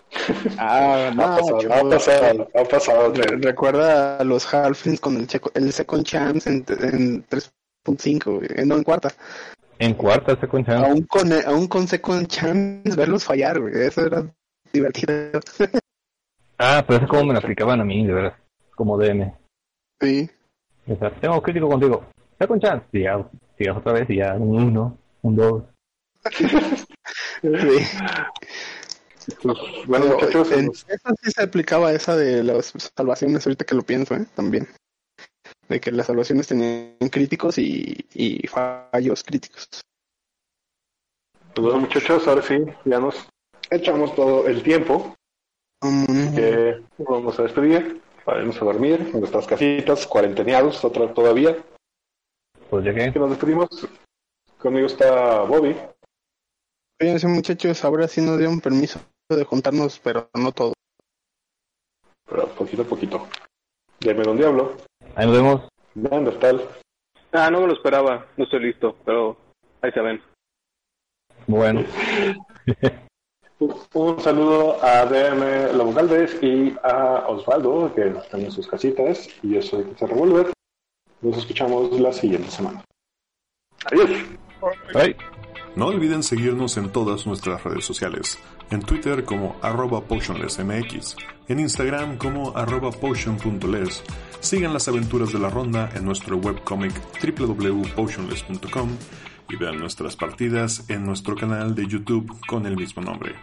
[0.57, 3.13] Ah, ha no, pasado, yo- ha pasado, ha pasado.
[3.13, 8.47] Re- recuerda a los Halflings con el, checo- el Second Chance en, en 3.5, güey,
[8.55, 9.09] eh, no en cuarta.
[9.79, 10.77] En cuarta se cuenta.
[10.79, 14.25] Aún con, aún con Second Chance, verlos fallar, güey, eso era
[14.73, 15.39] divertido.
[16.57, 18.35] Ah, pero eso como me lo aplicaban a mí, de verdad.
[18.75, 19.33] Como DM.
[20.01, 20.29] Sí.
[20.87, 22.05] O sea, tengo crítico contigo.
[22.31, 22.85] Está con chance.
[22.91, 23.23] Ya,
[23.57, 25.63] sigas otra vez y ya un uno, un dos.
[26.31, 26.47] sí.
[29.41, 33.75] Pues, bueno, Pero muchachos, en esa sí se aplicaba esa de las salvaciones, ahorita que
[33.75, 34.25] lo pienso, ¿eh?
[34.35, 34.67] También.
[35.67, 39.67] De que las salvaciones tenían críticos y, y fallos críticos.
[41.53, 43.27] pues bueno, muchachos, ahora sí, ya nos
[43.69, 45.16] echamos todo el tiempo.
[45.79, 51.55] Que vamos a despedir, vamos a dormir en nuestras casitas, cuarenteneados otra todavía.
[52.69, 53.13] Pues llegué.
[53.13, 53.87] Que nos despedimos.
[54.57, 55.75] Conmigo está Bobby.
[56.99, 58.99] Fíjense, muchachos, ahora sí nos dieron permiso
[59.29, 60.73] de juntarnos, pero no todo.
[62.27, 63.27] Pero poquito a poquito.
[63.99, 64.77] Deme Don Diablo.
[65.15, 65.69] Ahí nos vemos.
[65.93, 66.67] Neandertal.
[67.31, 69.37] Ah, no me lo esperaba, no estoy listo, pero
[69.81, 70.21] ahí se ven.
[71.45, 71.83] Bueno.
[73.59, 79.27] Un saludo a DM Lobo Galvez y a Osvaldo, que están en sus casitas.
[79.41, 80.53] Y yo soy Pizza Revolver.
[81.21, 82.83] Nos escuchamos la siguiente semana.
[83.85, 84.09] Adiós.
[84.93, 85.15] Bye.
[85.75, 88.39] No olviden seguirnos en todas nuestras redes sociales,
[88.71, 91.15] en Twitter como arroba potionlessmx,
[91.47, 94.03] en Instagram como arroba potion.les.
[94.39, 98.89] Sigan las aventuras de la ronda en nuestro webcomic www.potionless.com
[99.49, 103.35] y vean nuestras partidas en nuestro canal de YouTube con el mismo nombre.